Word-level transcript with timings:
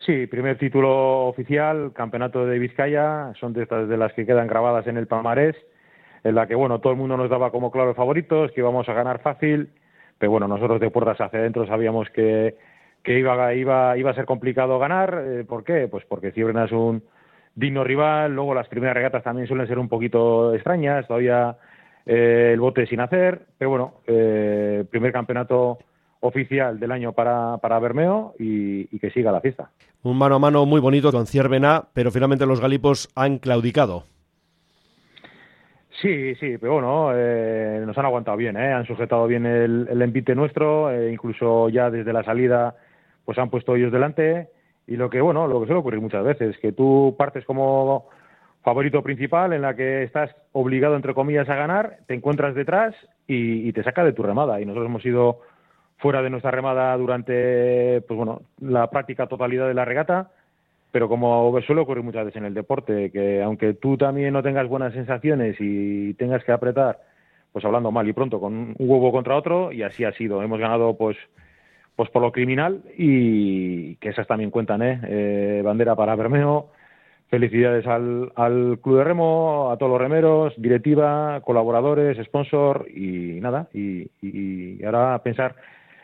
Sí, 0.00 0.26
primer 0.26 0.56
título 0.56 1.26
oficial, 1.26 1.92
campeonato 1.92 2.46
de 2.46 2.58
Vizcaya, 2.58 3.32
son 3.38 3.52
de 3.52 3.64
estas 3.64 3.86
de 3.86 3.98
las 3.98 4.14
que 4.14 4.24
quedan 4.24 4.46
grabadas 4.46 4.86
en 4.86 4.96
el 4.96 5.06
palmarés, 5.06 5.54
en 6.24 6.34
la 6.34 6.46
que 6.46 6.54
bueno, 6.54 6.80
todo 6.80 6.94
el 6.94 6.98
mundo 6.98 7.18
nos 7.18 7.28
daba 7.28 7.50
como 7.50 7.70
claro 7.70 7.94
favoritos, 7.94 8.50
que 8.52 8.60
íbamos 8.60 8.88
a 8.88 8.94
ganar 8.94 9.20
fácil, 9.20 9.68
pero 10.18 10.32
bueno, 10.32 10.48
nosotros 10.48 10.80
de 10.80 10.90
puertas 10.90 11.20
hacia 11.20 11.40
adentro 11.40 11.66
sabíamos 11.66 12.08
que, 12.10 12.56
que 13.02 13.18
iba, 13.18 13.52
iba, 13.52 13.98
iba 13.98 14.10
a 14.10 14.14
ser 14.14 14.24
complicado 14.24 14.78
ganar, 14.78 15.22
eh, 15.22 15.44
¿por 15.44 15.64
qué? 15.64 15.86
Pues 15.86 16.06
porque 16.06 16.32
Ciebrena 16.32 16.64
es 16.64 16.72
un 16.72 17.02
digno 17.54 17.84
rival, 17.84 18.34
luego 18.34 18.54
las 18.54 18.68
primeras 18.68 18.94
regatas 18.94 19.22
también 19.22 19.48
suelen 19.48 19.66
ser 19.66 19.78
un 19.78 19.90
poquito 19.90 20.54
extrañas, 20.54 21.06
todavía 21.06 21.58
eh, 22.06 22.52
el 22.54 22.60
bote 22.60 22.86
sin 22.86 23.00
hacer, 23.00 23.42
pero 23.58 23.68
bueno, 23.68 23.94
eh, 24.06 24.82
primer 24.90 25.12
campeonato 25.12 25.78
oficial 26.20 26.78
del 26.78 26.92
año 26.92 27.12
para, 27.12 27.58
para 27.58 27.78
Bermeo 27.78 28.34
y, 28.38 28.98
que 28.98 29.10
siga 29.10 29.32
la 29.32 29.40
fiesta. 29.40 29.70
Un 30.02 30.16
mano 30.16 30.36
a 30.36 30.38
mano 30.38 30.64
muy 30.64 30.80
bonito 30.80 31.12
con 31.12 31.26
Ciervena, 31.26 31.84
pero 31.92 32.10
finalmente 32.10 32.46
los 32.46 32.60
galipos 32.60 33.10
han 33.14 33.38
claudicado. 33.38 34.04
Sí, 36.00 36.34
sí, 36.36 36.56
pero 36.58 36.74
bueno, 36.74 37.10
eh, 37.14 37.82
nos 37.84 37.98
han 37.98 38.06
aguantado 38.06 38.38
bien, 38.38 38.56
¿eh? 38.56 38.72
han 38.72 38.86
sujetado 38.86 39.26
bien 39.26 39.44
el, 39.44 39.86
el 39.90 40.00
envite 40.00 40.34
nuestro, 40.34 40.90
eh, 40.90 41.12
incluso 41.12 41.68
ya 41.68 41.90
desde 41.90 42.14
la 42.14 42.24
salida 42.24 42.74
pues 43.26 43.36
han 43.38 43.50
puesto 43.50 43.76
ellos 43.76 43.92
delante 43.92 44.48
y 44.86 44.96
lo 44.96 45.10
que, 45.10 45.20
bueno, 45.20 45.46
lo 45.46 45.60
que 45.60 45.66
suele 45.66 45.80
ocurrir 45.80 46.00
muchas 46.00 46.24
veces, 46.24 46.56
que 46.58 46.72
tú 46.72 47.14
partes 47.18 47.44
como 47.44 48.08
favorito 48.62 49.02
principal 49.02 49.52
en 49.52 49.60
la 49.60 49.76
que 49.76 50.02
estás 50.02 50.34
obligado, 50.52 50.96
entre 50.96 51.12
comillas, 51.12 51.48
a 51.50 51.56
ganar, 51.56 51.98
te 52.06 52.14
encuentras 52.14 52.54
detrás 52.54 52.94
y, 53.26 53.68
y 53.68 53.72
te 53.74 53.82
saca 53.82 54.02
de 54.02 54.14
tu 54.14 54.22
remada 54.22 54.58
y 54.60 54.64
nosotros 54.64 54.86
hemos 54.86 55.04
ido 55.04 55.40
fuera 56.00 56.22
de 56.22 56.30
nuestra 56.30 56.50
remada 56.50 56.96
durante 56.96 58.00
pues 58.02 58.16
bueno, 58.16 58.42
la 58.60 58.88
práctica 58.90 59.26
totalidad 59.26 59.68
de 59.68 59.74
la 59.74 59.84
regata, 59.84 60.30
pero 60.90 61.08
como 61.08 61.58
suele 61.62 61.82
ocurrir 61.82 62.02
muchas 62.02 62.24
veces 62.24 62.40
en 62.40 62.46
el 62.46 62.54
deporte, 62.54 63.10
que 63.10 63.42
aunque 63.42 63.74
tú 63.74 63.96
también 63.96 64.32
no 64.32 64.42
tengas 64.42 64.66
buenas 64.66 64.92
sensaciones 64.92 65.56
y 65.60 66.14
tengas 66.14 66.42
que 66.42 66.52
apretar, 66.52 66.98
pues 67.52 67.64
hablando 67.64 67.90
mal 67.90 68.08
y 68.08 68.12
pronto, 68.12 68.40
con 68.40 68.54
un 68.54 68.76
huevo 68.78 69.12
contra 69.12 69.36
otro, 69.36 69.72
y 69.72 69.82
así 69.82 70.04
ha 70.04 70.12
sido. 70.12 70.42
Hemos 70.42 70.58
ganado 70.58 70.96
pues 70.96 71.16
pues 71.96 72.08
por 72.10 72.22
lo 72.22 72.32
criminal 72.32 72.82
y 72.96 73.96
que 73.96 74.08
esas 74.08 74.26
también 74.26 74.50
cuentan, 74.50 74.80
¿eh? 74.80 75.00
eh 75.04 75.62
bandera 75.62 75.94
para 75.94 76.16
Bermeo, 76.16 76.70
felicidades 77.28 77.86
al, 77.86 78.32
al 78.36 78.78
Club 78.82 78.98
de 78.98 79.04
Remo, 79.04 79.70
a 79.70 79.76
todos 79.76 79.92
los 79.92 80.00
remeros, 80.00 80.54
directiva, 80.56 81.42
colaboradores, 81.44 82.16
sponsor 82.24 82.86
y 82.88 83.38
nada, 83.42 83.68
y, 83.74 84.10
y 84.22 84.82
ahora 84.82 85.20
pensar 85.22 85.54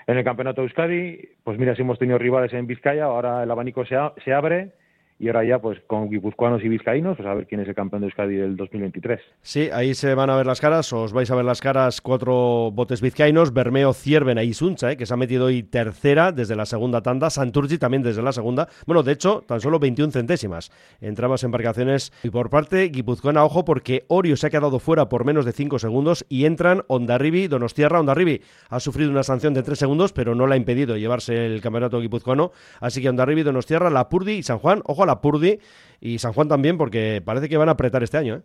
en 0.06 0.18
el 0.18 0.24
Campeonato 0.24 0.60
de 0.60 0.66
Euskadi, 0.66 1.28
pues 1.42 1.58
mira, 1.58 1.74
si 1.74 1.82
hemos 1.82 1.98
tenido 1.98 2.18
rivales 2.18 2.52
en 2.52 2.66
Vizcaya, 2.66 3.04
ahora 3.04 3.42
el 3.42 3.50
abanico 3.50 3.84
se, 3.84 3.96
se 4.24 4.32
abre 4.32 4.72
y 5.19 5.28
ahora 5.28 5.45
ya 5.45 5.59
pues 5.59 5.81
con 5.86 6.11
guipuzcoanos 6.11 6.62
y 6.62 6.69
vizcaínos, 6.69 7.17
pues 7.17 7.27
a 7.27 7.34
ver 7.34 7.47
quién 7.47 7.61
es 7.61 7.69
el 7.69 7.75
campeón 7.75 8.03
de 8.03 8.09
Euskadi 8.09 8.36
del 8.36 8.56
2023. 8.56 9.20
Sí, 9.41 9.70
ahí 9.73 9.95
se 9.95 10.14
van 10.14 10.28
a 10.28 10.36
ver 10.36 10.47
las 10.47 10.61
caras, 10.61 10.92
os 10.92 11.12
vais 11.12 11.31
a 11.31 11.34
ver 11.34 11.45
las 11.45 11.61
caras 11.61 12.00
cuatro 12.00 12.70
botes 12.70 13.00
vizcaínos, 13.00 13.53
Bermeo, 13.55 13.95
Ciervena 13.95 14.42
y 14.42 14.53
Suncha, 14.53 14.92
eh, 14.92 14.97
que 14.97 15.06
se 15.06 15.14
ha 15.14 15.17
metido 15.17 15.47
hoy 15.47 15.62
tercera 15.62 16.33
desde 16.33 16.55
la 16.55 16.67
segunda 16.67 17.00
tanda, 17.00 17.31
Santurci 17.31 17.78
también 17.78 18.03
desde 18.03 18.23
la 18.23 18.33
segunda, 18.33 18.69
bueno, 18.86 19.03
de 19.03 19.12
hecho, 19.12 19.42
tan 19.47 19.61
solo 19.61 19.78
21 19.78 20.12
centésimas 20.12 20.70
entre 21.00 21.25
ambas 21.25 21.45
embarcaciones. 21.45 22.12
Y 22.23 22.30
por 22.30 22.51
parte 22.51 22.89
guipuzcoana, 22.89 23.45
ojo, 23.45 23.64
porque 23.64 24.05
Orio 24.08 24.36
se 24.36 24.48
ha 24.48 24.51
quedado 24.51 24.78
fuera 24.78 25.08
por 25.08 25.25
menos 25.25 25.45
de 25.47 25.53
5 25.53 25.78
segundos 25.78 26.27
y 26.28 26.45
entran 26.45 26.83
Ondarribi, 26.89 27.48
Donostierra, 27.48 28.01
Ondarribi 28.01 28.42
ha 28.69 28.80
sufrido 28.80 29.11
una 29.11 29.23
sanción 29.23 29.55
de 29.55 29.62
3 29.62 29.78
segundos, 29.78 30.12
pero 30.12 30.34
no 30.34 30.47
la 30.47 30.55
ha 30.55 30.58
impedido 30.58 30.97
llevarse 30.97 31.47
el 31.47 31.62
campeonato 31.62 32.01
guipuzcoano, 32.01 32.53
así 32.80 33.01
que 33.01 33.08
Ondarribi, 33.08 33.42
Donostierra, 33.42 33.89
Lapurdi 33.89 34.34
y 34.34 34.42
San 34.42 34.58
Juan, 34.58 34.83
ojo 34.84 35.05
la 35.06 35.20
Purdi 35.20 35.58
y 36.00 36.18
San 36.18 36.32
Juan 36.32 36.48
también, 36.48 36.76
porque 36.76 37.22
parece 37.24 37.48
que 37.48 37.56
van 37.56 37.68
a 37.68 37.72
apretar 37.72 38.02
este 38.02 38.18
año. 38.18 38.36
¿eh? 38.36 38.42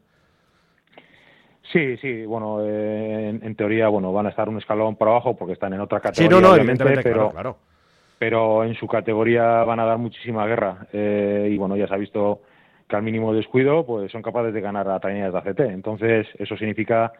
Sí, 1.71 1.97
sí, 1.97 2.25
bueno, 2.25 2.59
eh, 2.65 3.39
en, 3.41 3.55
teoría, 3.55 3.87
bueno, 3.87 4.11
van 4.11 4.25
a 4.25 4.29
estar 4.29 4.49
un 4.49 4.57
escalón 4.57 4.95
por 4.95 5.07
abajo 5.07 5.37
porque 5.37 5.53
están 5.53 5.73
en 5.73 5.79
otra 5.79 5.99
categoría, 5.99 6.49
obviamente, 6.49 6.83
pero, 7.01 7.31
claro, 7.31 7.57
pero 8.19 8.63
en 8.63 8.75
su 8.75 8.87
categoría 8.87 9.63
van 9.63 9.79
a 9.79 9.85
dar 9.85 9.97
muchísima 9.97 10.45
guerra. 10.45 10.87
Eh, 10.91 11.49
y 11.51 11.57
bueno, 11.57 11.77
ya 11.77 11.87
se 11.87 11.93
ha 11.93 11.97
visto 11.97 12.41
que 12.87 12.95
al 12.95 13.03
mínimo 13.03 13.33
descuido, 13.33 13.85
pues 13.85 14.11
son 14.11 14.21
capaces 14.21 14.53
de 14.53 14.59
ganar 14.59 14.89
a 14.89 14.99
traídas 14.99 15.31
de 15.31 15.39
ACT. 15.39 15.59
Entonces, 15.61 16.27
eso 16.37 16.57
significa 16.57 17.13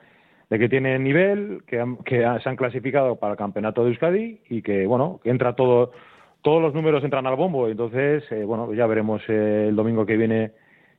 de 0.50 0.60
que 0.60 0.68
tienen 0.68 1.02
nivel, 1.04 1.64
que, 1.66 1.82
que 2.04 2.28
se 2.44 2.50
han 2.50 2.58
clasificado 2.58 3.16
para 3.16 3.34
el 3.34 3.38
campeonato 3.38 3.84
de 3.84 3.92
Euskadi 3.92 4.42
y 4.50 4.62
que, 4.62 4.86
bueno, 4.86 5.22
que 5.24 5.30
entra 5.30 5.56
todo 5.56 5.94
todos 6.42 6.62
los 6.62 6.74
números 6.74 7.04
entran 7.04 7.28
al 7.28 7.36
bombo, 7.36 7.68
entonces, 7.68 8.24
eh, 8.32 8.44
bueno, 8.44 8.74
ya 8.74 8.88
veremos 8.88 9.22
eh, 9.28 9.68
el 9.70 9.76
domingo 9.76 10.06
que 10.06 10.18
viene 10.18 10.52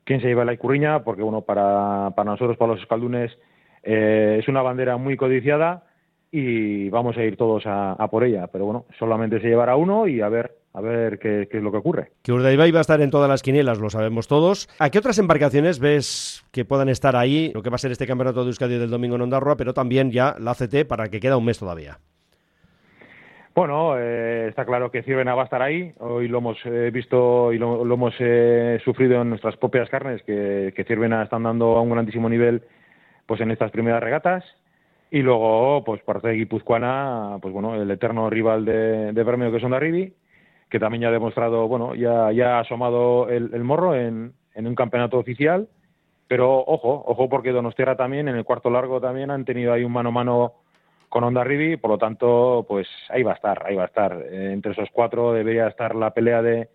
quién 0.04 0.20
se 0.20 0.28
lleva 0.28 0.44
la 0.44 0.54
Icurriña, 0.54 1.04
porque, 1.04 1.22
bueno, 1.22 1.42
para, 1.42 2.10
para 2.14 2.30
nosotros, 2.30 2.56
para 2.56 2.72
los 2.72 2.80
escaldunes, 2.80 3.36
eh, 3.82 4.38
es 4.40 4.48
una 4.48 4.62
bandera 4.62 4.96
muy 4.96 5.16
codiciada 5.16 5.84
y 6.30 6.88
vamos 6.88 7.16
a 7.18 7.24
ir 7.24 7.36
todos 7.36 7.64
a, 7.66 8.08
por 8.10 8.24
ella, 8.24 8.46
pero 8.46 8.64
bueno, 8.64 8.86
solamente 8.98 9.40
se 9.40 9.48
llevará 9.48 9.76
uno 9.76 10.06
y 10.06 10.20
a 10.20 10.28
ver 10.28 10.56
a 10.74 10.80
ver 10.80 11.18
qué, 11.18 11.46
es 11.50 11.62
lo 11.62 11.70
que 11.70 11.76
ocurre. 11.76 12.12
Que 12.22 12.32
Urdaibai 12.32 12.70
va 12.70 12.78
a 12.78 12.80
estar 12.80 13.02
en 13.02 13.10
todas 13.10 13.28
las 13.28 13.42
quinielas, 13.42 13.78
lo 13.78 13.90
sabemos 13.90 14.26
todos. 14.26 14.70
¿A 14.78 14.88
qué 14.88 14.98
otras 14.98 15.18
embarcaciones 15.18 15.78
ves 15.78 16.46
que 16.50 16.64
puedan 16.64 16.88
estar 16.88 17.14
ahí? 17.14 17.52
Lo 17.52 17.62
que 17.62 17.68
va 17.68 17.74
a 17.74 17.78
ser 17.78 17.92
este 17.92 18.06
campeonato 18.06 18.40
de 18.40 18.46
Euskadi 18.46 18.78
del 18.78 18.88
domingo 18.88 19.16
en 19.16 19.20
Ondarroa, 19.20 19.58
pero 19.58 19.74
también 19.74 20.10
ya 20.10 20.34
la 20.38 20.52
ACT 20.52 20.86
para 20.88 21.10
que 21.10 21.20
queda 21.20 21.36
un 21.36 21.44
mes 21.44 21.58
todavía. 21.58 21.98
Bueno, 23.54 23.98
eh, 23.98 24.48
está 24.48 24.64
claro 24.64 24.90
que 24.90 25.02
Ciervena 25.02 25.34
va 25.34 25.42
a 25.42 25.44
estar 25.44 25.60
ahí. 25.60 25.92
Hoy 25.98 26.26
lo 26.26 26.38
hemos 26.38 26.56
eh, 26.64 26.90
visto 26.90 27.52
y 27.52 27.58
lo, 27.58 27.82
hemos 27.82 28.14
eh, 28.18 28.80
sufrido 28.82 29.20
en 29.20 29.28
nuestras 29.28 29.58
propias 29.58 29.90
carnes, 29.90 30.22
que, 30.22 30.72
que 30.74 30.84
Ciervena 30.84 31.22
están 31.22 31.42
dando 31.42 31.76
a 31.76 31.82
un 31.82 31.90
grandísimo 31.90 32.30
nivel 32.30 32.62
pues 33.26 33.42
en 33.42 33.50
estas 33.50 33.70
primeras 33.70 34.02
regatas. 34.02 34.42
Y 35.10 35.20
luego, 35.20 35.84
pues 35.84 36.02
parte 36.02 36.28
de 36.28 36.34
Guipuzcoana, 36.34 37.36
pues 37.42 37.52
bueno, 37.52 37.74
el 37.74 37.90
eterno 37.90 38.30
rival 38.30 38.64
de, 38.64 39.12
de 39.12 39.50
que 39.50 39.56
es 39.58 39.64
Ondarribi, 39.64 40.14
que 40.70 40.78
también 40.78 41.02
ya 41.02 41.08
ha 41.08 41.12
demostrado, 41.12 41.68
bueno, 41.68 41.94
ya, 41.94 42.32
ya 42.32 42.56
ha 42.56 42.60
asomado 42.60 43.28
el, 43.28 43.50
morro 43.64 43.94
en, 43.94 44.32
en 44.54 44.66
un 44.66 44.74
campeonato 44.74 45.18
oficial. 45.18 45.68
Pero 46.26 46.60
ojo, 46.60 47.04
ojo 47.06 47.28
porque 47.28 47.52
Donostierra 47.52 47.96
también, 47.96 48.28
en 48.28 48.36
el 48.36 48.44
cuarto 48.44 48.70
largo 48.70 48.98
también 48.98 49.30
han 49.30 49.44
tenido 49.44 49.74
ahí 49.74 49.84
un 49.84 49.92
mano 49.92 50.08
a 50.08 50.12
mano 50.12 50.52
con 51.12 51.24
Honda 51.24 51.44
Rivi, 51.44 51.76
por 51.76 51.90
lo 51.90 51.98
tanto, 51.98 52.64
pues 52.66 52.88
ahí 53.10 53.22
va 53.22 53.32
a 53.32 53.34
estar, 53.34 53.66
ahí 53.66 53.76
va 53.76 53.82
a 53.82 53.86
estar. 53.86 54.14
Eh, 54.30 54.50
entre 54.54 54.72
esos 54.72 54.88
cuatro 54.90 55.34
debería 55.34 55.68
estar 55.68 55.94
la 55.94 56.14
pelea 56.14 56.40
de, 56.40 56.70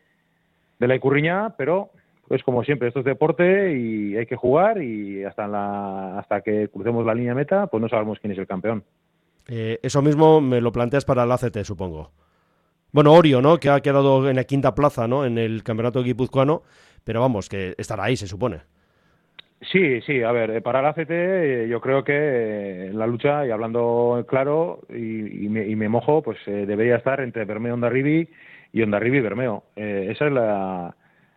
de 0.77 0.87
la 0.87 0.95
Icurriña, 0.95 1.55
pero 1.57 1.89
pues 2.27 2.43
como 2.43 2.63
siempre, 2.63 2.87
esto 2.87 2.99
es 2.99 3.05
deporte 3.05 3.75
y 3.75 4.15
hay 4.15 4.27
que 4.27 4.35
jugar 4.35 4.79
y 4.83 5.23
hasta, 5.23 5.47
la, 5.47 6.19
hasta 6.19 6.41
que 6.41 6.69
crucemos 6.69 7.03
la 7.03 7.15
línea 7.15 7.33
meta, 7.33 7.65
pues 7.65 7.81
no 7.81 7.89
sabemos 7.89 8.19
quién 8.19 8.31
es 8.31 8.37
el 8.37 8.45
campeón. 8.45 8.83
Eh, 9.47 9.79
eso 9.81 10.03
mismo 10.03 10.39
me 10.39 10.61
lo 10.61 10.71
planteas 10.71 11.03
para 11.03 11.23
el 11.23 11.31
ACT, 11.31 11.63
supongo. 11.63 12.11
Bueno, 12.91 13.13
Orio, 13.13 13.41
¿no? 13.41 13.57
Que 13.57 13.71
ha 13.71 13.81
quedado 13.81 14.29
en 14.29 14.35
la 14.35 14.43
quinta 14.43 14.75
plaza, 14.75 15.07
¿no? 15.07 15.25
En 15.25 15.39
el 15.39 15.63
campeonato 15.63 16.03
guipuzcoano, 16.03 16.61
pero 17.03 17.21
vamos, 17.21 17.49
que 17.49 17.73
estará 17.79 18.03
ahí, 18.03 18.15
se 18.15 18.27
supone. 18.27 18.61
Sí, 19.61 20.01
sí, 20.01 20.21
a 20.21 20.31
ver, 20.31 20.51
eh, 20.51 20.61
para 20.61 20.81
la 20.83 20.89
ACT 20.89 21.09
eh, 21.09 21.67
yo 21.69 21.81
creo 21.81 22.03
que 22.03 22.13
en 22.13 22.91
eh, 22.91 22.93
la 22.93 23.07
lucha, 23.07 23.45
y 23.45 23.49
hablando 23.49 24.23
claro, 24.27 24.81
y, 24.89 25.49
me, 25.49 25.89
mojo, 25.89 26.21
pues 26.21 26.37
debería 26.45 26.97
estar 26.97 27.19
entre 27.21 27.45
Bermeo 27.45 27.73
Ondarribi 27.73 28.29
y 28.71 28.81
Ondarribi 28.83 29.19
Bermeo. 29.19 29.63
esa 29.75 30.27
es 30.27 30.31
la, 30.31 30.95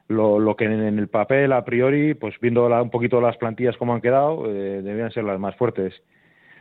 lo, 0.09 0.55
que 0.57 0.67
en, 0.67 0.99
el 0.99 1.09
papel, 1.09 1.53
a 1.53 1.65
priori, 1.65 2.13
pues 2.15 2.35
viendo 2.41 2.67
un 2.67 2.91
poquito 2.91 3.21
las 3.23 3.39
plantillas 3.39 3.77
como 3.79 3.95
han 3.95 4.03
quedado, 4.03 4.53
deberían 4.53 5.13
ser 5.13 5.25
las 5.25 5.41
más 5.41 5.57
fuertes. 5.57 5.95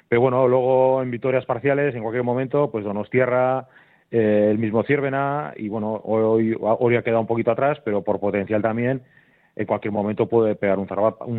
Pero 0.08 0.22
bueno, 0.22 0.48
luego 0.48 1.02
en 1.04 1.12
victorias 1.12 1.46
parciales, 1.46 1.94
en 1.94 2.02
cualquier 2.02 2.24
momento, 2.24 2.72
pues 2.72 2.86
Donostierra, 2.86 3.68
el 4.12 4.58
mismo 4.60 4.84
Ciervena, 4.84 5.54
y 5.58 5.68
bueno, 5.68 6.02
hoy, 6.06 6.56
hoy 6.60 6.96
ha 6.96 7.04
quedado 7.04 7.22
un 7.22 7.28
poquito 7.28 7.52
atrás, 7.52 7.80
pero 7.84 8.02
por 8.04 8.20
potencial 8.20 8.62
también 8.62 9.04
en 9.60 9.66
cualquier 9.66 9.92
momento 9.92 10.26
puede 10.26 10.56
pegar 10.56 10.80
un, 10.80 10.88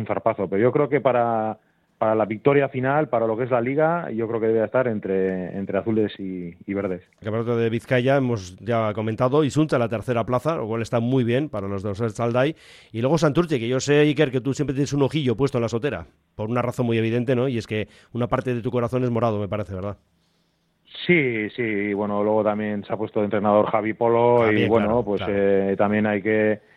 zarpazo. 0.05 0.47
Pero 0.47 0.61
yo 0.61 0.71
creo 0.71 0.87
que 0.87 1.01
para, 1.01 1.57
para 1.97 2.13
la 2.13 2.25
victoria 2.25 2.69
final, 2.69 3.09
para 3.09 3.25
lo 3.25 3.35
que 3.35 3.45
es 3.45 3.49
la 3.49 3.59
liga, 3.59 4.11
yo 4.11 4.27
creo 4.27 4.39
que 4.39 4.45
debe 4.45 4.63
estar 4.63 4.87
entre, 4.87 5.57
entre 5.57 5.79
azules 5.79 6.13
y, 6.19 6.53
verdes. 6.71 7.01
El 7.19 7.25
campeonato 7.25 7.57
de 7.57 7.69
Vizcaya 7.71 8.17
hemos 8.17 8.57
ya 8.59 8.93
comentado, 8.93 9.43
y 9.43 9.49
Sunta 9.49 9.79
la 9.79 9.89
tercera 9.89 10.23
plaza, 10.23 10.55
lo 10.55 10.67
cual 10.67 10.83
está 10.83 10.99
muy 10.99 11.23
bien 11.23 11.49
para 11.49 11.67
los 11.67 11.81
dos 11.81 11.97
Salday. 11.97 12.55
Y 12.91 13.01
luego 13.01 13.17
Santurce, 13.17 13.59
que 13.59 13.67
yo 13.67 13.79
sé, 13.79 14.01
Iker, 14.01 14.29
que 14.29 14.39
tú 14.39 14.53
siempre 14.53 14.75
tienes 14.75 14.93
un 14.93 15.01
ojillo 15.01 15.35
puesto 15.35 15.57
en 15.57 15.63
la 15.63 15.69
sotera, 15.69 16.05
por 16.35 16.47
una 16.47 16.61
razón 16.61 16.85
muy 16.85 16.99
evidente, 16.99 17.35
¿no? 17.35 17.47
Y 17.47 17.57
es 17.57 17.65
que 17.65 17.87
una 18.13 18.27
parte 18.27 18.53
de 18.53 18.61
tu 18.61 18.69
corazón 18.69 19.03
es 19.03 19.09
morado, 19.09 19.39
me 19.39 19.47
parece, 19.47 19.73
¿verdad? 19.73 19.97
Sí, 21.07 21.49
sí, 21.55 21.91
bueno, 21.95 22.23
luego 22.23 22.43
también 22.43 22.83
se 22.83 22.93
ha 22.93 22.97
puesto 22.97 23.21
de 23.21 23.25
entrenador 23.25 23.65
Javi 23.65 23.93
Polo 23.93 24.51
y 24.51 24.67
bueno, 24.67 25.03
pues 25.03 25.23
Eh, 25.27 25.73
también 25.75 26.05
hay 26.05 26.21
que 26.21 26.70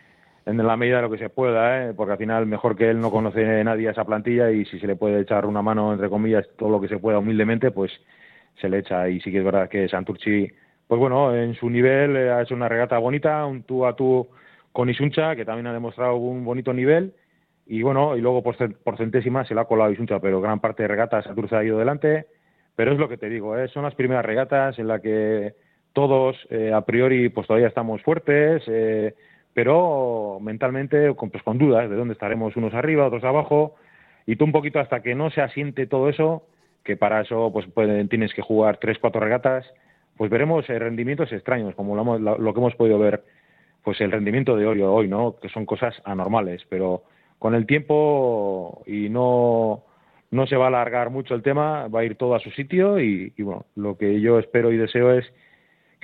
en 0.45 0.57
la 0.57 0.77
medida 0.77 0.97
de 0.97 1.01
lo 1.03 1.11
que 1.11 1.17
se 1.17 1.29
pueda, 1.29 1.89
¿eh? 1.89 1.93
porque 1.93 2.13
al 2.13 2.17
final 2.17 2.45
mejor 2.45 2.75
que 2.75 2.89
él 2.89 2.99
no 2.99 3.11
conoce 3.11 3.63
nadie 3.63 3.87
a 3.87 3.91
esa 3.91 4.05
plantilla 4.05 4.51
y 4.51 4.65
si 4.65 4.79
se 4.79 4.87
le 4.87 4.95
puede 4.95 5.21
echar 5.21 5.45
una 5.45 5.61
mano, 5.61 5.93
entre 5.93 6.09
comillas, 6.09 6.47
todo 6.57 6.69
lo 6.69 6.79
que 6.79 6.87
se 6.87 6.99
pueda 6.99 7.19
humildemente, 7.19 7.71
pues 7.71 7.91
se 8.61 8.69
le 8.69 8.79
echa. 8.79 9.09
Y 9.09 9.19
sí 9.21 9.31
que 9.31 9.39
es 9.39 9.43
verdad 9.43 9.69
que 9.69 9.89
Santurci 9.89 10.51
pues 10.87 10.99
bueno, 10.99 11.35
en 11.35 11.55
su 11.55 11.69
nivel 11.69 12.15
ha 12.15 12.41
hecho 12.41 12.55
una 12.55 12.69
regata 12.69 12.97
bonita, 12.99 13.45
un 13.45 13.63
tú 13.63 13.85
a 13.85 13.95
tú 13.95 14.27
con 14.71 14.89
Isuncha, 14.89 15.35
que 15.35 15.45
también 15.45 15.67
ha 15.67 15.73
demostrado 15.73 16.15
un 16.17 16.45
bonito 16.45 16.73
nivel, 16.73 17.13
y 17.65 17.81
bueno, 17.81 18.15
y 18.15 18.21
luego 18.21 18.43
por, 18.43 18.97
centésima 18.97 19.45
se 19.45 19.55
la 19.55 19.61
ha 19.61 19.65
colado 19.65 19.91
Isuncha, 19.91 20.19
pero 20.19 20.41
gran 20.41 20.59
parte 20.59 20.83
de 20.83 20.89
regatas 20.89 21.25
Aturza 21.27 21.59
ha 21.59 21.63
ido 21.63 21.79
delante, 21.79 22.27
pero 22.75 22.91
es 22.91 22.99
lo 22.99 23.09
que 23.09 23.17
te 23.17 23.29
digo, 23.29 23.57
¿eh? 23.57 23.67
son 23.69 23.83
las 23.83 23.95
primeras 23.95 24.25
regatas 24.25 24.77
en 24.77 24.87
las 24.87 25.01
que 25.01 25.55
todos 25.93 26.35
eh, 26.49 26.73
a 26.73 26.81
priori 26.81 27.29
pues 27.29 27.47
todavía 27.47 27.69
estamos 27.69 28.03
fuertes, 28.03 28.63
eh, 28.67 29.15
pero 29.55 30.37
mentalmente 30.41 31.15
con, 31.15 31.31
pues, 31.31 31.41
con 31.41 31.57
dudas 31.57 31.89
de 31.89 31.95
dónde 31.95 32.13
estaremos 32.13 32.55
unos 32.55 32.75
arriba, 32.75 33.07
otros 33.07 33.23
abajo, 33.23 33.75
y 34.27 34.35
tú 34.35 34.45
un 34.45 34.51
poquito 34.51 34.79
hasta 34.79 35.01
que 35.01 35.15
no 35.15 35.31
se 35.31 35.41
asiente 35.41 35.87
todo 35.87 36.09
eso, 36.09 36.43
que 36.83 36.97
para 36.97 37.21
eso 37.21 37.51
pues 37.51 37.65
tienes 38.09 38.33
que 38.33 38.43
jugar 38.43 38.77
tres, 38.77 38.99
cuatro 38.99 39.21
regatas, 39.21 39.65
pues 40.17 40.29
veremos 40.29 40.69
eh, 40.69 40.77
rendimientos 40.77 41.31
extraños, 41.31 41.73
como 41.73 41.95
lo, 41.95 42.37
lo, 42.37 42.53
que 42.53 42.59
hemos 42.59 42.75
podido 42.75 42.99
ver, 42.99 43.23
pues 43.83 43.99
el 44.01 44.11
rendimiento 44.11 44.55
de 44.55 44.67
Orio 44.67 44.93
hoy, 44.93 45.07
¿no? 45.07 45.37
Que 45.41 45.49
son 45.49 45.65
cosas 45.65 45.95
anormales, 46.05 46.61
pero 46.69 47.03
con 47.39 47.55
el 47.55 47.65
tiempo 47.65 48.83
y 48.85 49.09
no 49.09 49.83
no 50.31 50.47
se 50.47 50.57
va 50.57 50.65
a 50.65 50.67
alargar 50.67 51.09
mucho 51.11 51.33
el 51.33 51.43
tema, 51.43 51.87
va 51.87 52.01
a 52.01 52.03
ir 52.03 52.15
todo 52.15 52.35
a 52.35 52.39
su 52.39 52.51
sitio 52.51 52.99
y, 52.99 53.31
bueno, 53.37 53.65
lo 53.75 53.97
que 53.97 54.19
yo 54.19 54.37
espero 54.37 54.71
y 54.71 54.77
deseo 54.77 55.13
es 55.13 55.25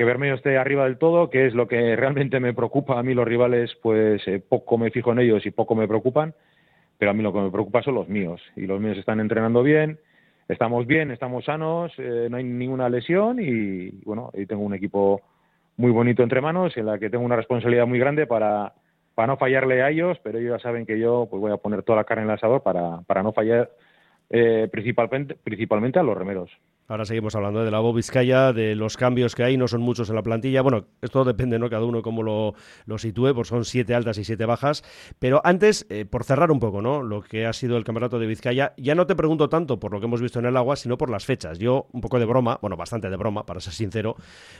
que 0.02 0.06
Bermeo 0.06 0.34
esté 0.34 0.58
arriba 0.58 0.86
del 0.86 0.98
todo, 0.98 1.30
que 1.30 1.46
es 1.46 1.54
lo 1.54 1.68
que 1.68 1.96
realmente 1.96 2.40
me 2.40 2.56
preocupa 2.56 2.98
a 2.98 3.04
mí 3.04 3.14
los 3.14 3.28
rivales, 3.28 3.78
pues 3.84 4.28
eh, 4.28 4.40
poco 4.40 4.76
me 4.80 4.90
fijo 4.90 5.12
en 5.12 5.20
ellos 5.20 5.46
y 5.46 5.52
poco 5.52 5.76
me 5.76 5.88
preocupan, 5.88 6.34
pero 6.98 7.12
a 7.12 7.14
mí 7.14 7.22
lo 7.22 7.32
que 7.32 7.40
me 7.40 7.52
preocupa 7.52 7.84
son 7.84 7.94
los 7.94 8.10
míos 8.10 8.42
y 8.56 8.66
los 8.66 8.82
míos 8.82 8.98
están 8.98 9.20
entrenando 9.20 9.62
bien, 9.62 10.00
estamos 10.48 10.88
bien, 10.88 11.12
estamos 11.12 11.46
sanos, 11.46 11.94
eh, 12.00 12.30
no 12.32 12.38
hay 12.38 12.44
ninguna 12.44 12.90
lesión 12.90 13.38
y 13.40 13.92
bueno, 14.04 14.32
y 14.34 14.48
tengo 14.48 14.64
un 14.64 14.74
equipo 14.74 15.22
muy 15.78 15.92
bonito 15.92 16.24
entre 16.24 16.42
manos 16.42 16.76
en 16.78 16.88
la 16.88 16.98
que 16.98 17.12
tengo 17.12 17.24
una 17.24 17.36
responsabilidad 17.36 17.86
muy 17.86 18.00
grande 18.00 18.26
para, 18.26 18.74
para 19.14 19.28
no 19.28 19.38
fallarle 19.38 19.84
a 19.84 19.92
ellos, 19.92 20.18
pero 20.24 20.40
ellos 20.40 20.58
ya 20.58 20.64
saben 20.64 20.88
que 20.88 20.98
yo 20.98 21.28
pues 21.30 21.40
voy 21.40 21.52
a 21.52 21.58
poner 21.58 21.84
toda 21.84 21.98
la 21.98 22.06
carne 22.06 22.24
en 22.24 22.30
el 22.30 22.36
asador 22.38 22.64
para, 22.64 23.02
para 23.02 23.22
no 23.22 23.34
fallar 23.34 23.70
eh, 24.32 24.68
principalmente, 24.72 25.36
principalmente 25.36 26.00
a 26.00 26.04
los 26.04 26.18
remeros. 26.18 26.50
Ahora 26.88 27.06
seguimos 27.06 27.36
hablando 27.36 27.64
de 27.64 27.72
la 27.72 27.80
Vizcaya, 27.92 28.52
de 28.52 28.76
los 28.76 28.98
cambios 28.98 29.34
que 29.34 29.44
hay, 29.44 29.56
no 29.56 29.68
son 29.68 29.82
muchos 29.82 30.10
en 30.10 30.16
la 30.16 30.24
plantilla. 30.24 30.62
Bueno, 30.62 30.86
esto 31.02 31.24
depende, 31.24 31.58
¿no? 31.58 31.70
Cada 31.70 31.86
uno 31.86 32.02
cómo 32.02 32.22
lo, 32.22 32.54
lo 32.86 32.98
sitúe, 32.98 33.34
pues 33.34 33.48
son 33.48 33.64
siete 33.64 33.96
altas 33.96 34.18
y 34.18 34.26
siete 34.26 34.46
bajas. 34.46 34.84
Pero 35.18 35.42
antes, 35.46 35.86
eh, 35.90 36.06
por 36.06 36.26
cerrar 36.26 36.52
un 36.52 36.60
poco, 36.60 36.82
¿no? 36.82 37.02
Lo 37.02 37.22
que 37.22 37.46
ha 37.46 37.54
sido 37.54 37.78
el 37.78 37.84
campeonato 37.84 38.20
de 38.20 38.28
Vizcaya, 38.28 38.74
ya 38.78 38.94
no 38.96 39.08
te 39.08 39.16
pregunto 39.16 39.48
tanto 39.48 39.80
por 39.80 39.94
lo 39.94 40.00
que 40.00 40.06
hemos 40.06 40.22
visto 40.22 40.40
en 40.40 40.46
el 40.46 40.58
agua, 40.58 40.76
sino 40.76 40.98
por 40.98 41.10
las 41.10 41.26
fechas. 41.26 41.60
Yo, 41.60 41.88
un 41.94 42.02
poco 42.02 42.20
de 42.20 42.26
broma, 42.26 42.60
bueno, 42.62 42.76
bastante 42.76 43.10
de 43.10 43.16
broma, 43.16 43.46
para 43.46 43.62
ser 43.62 43.74
sincero, 43.74 44.16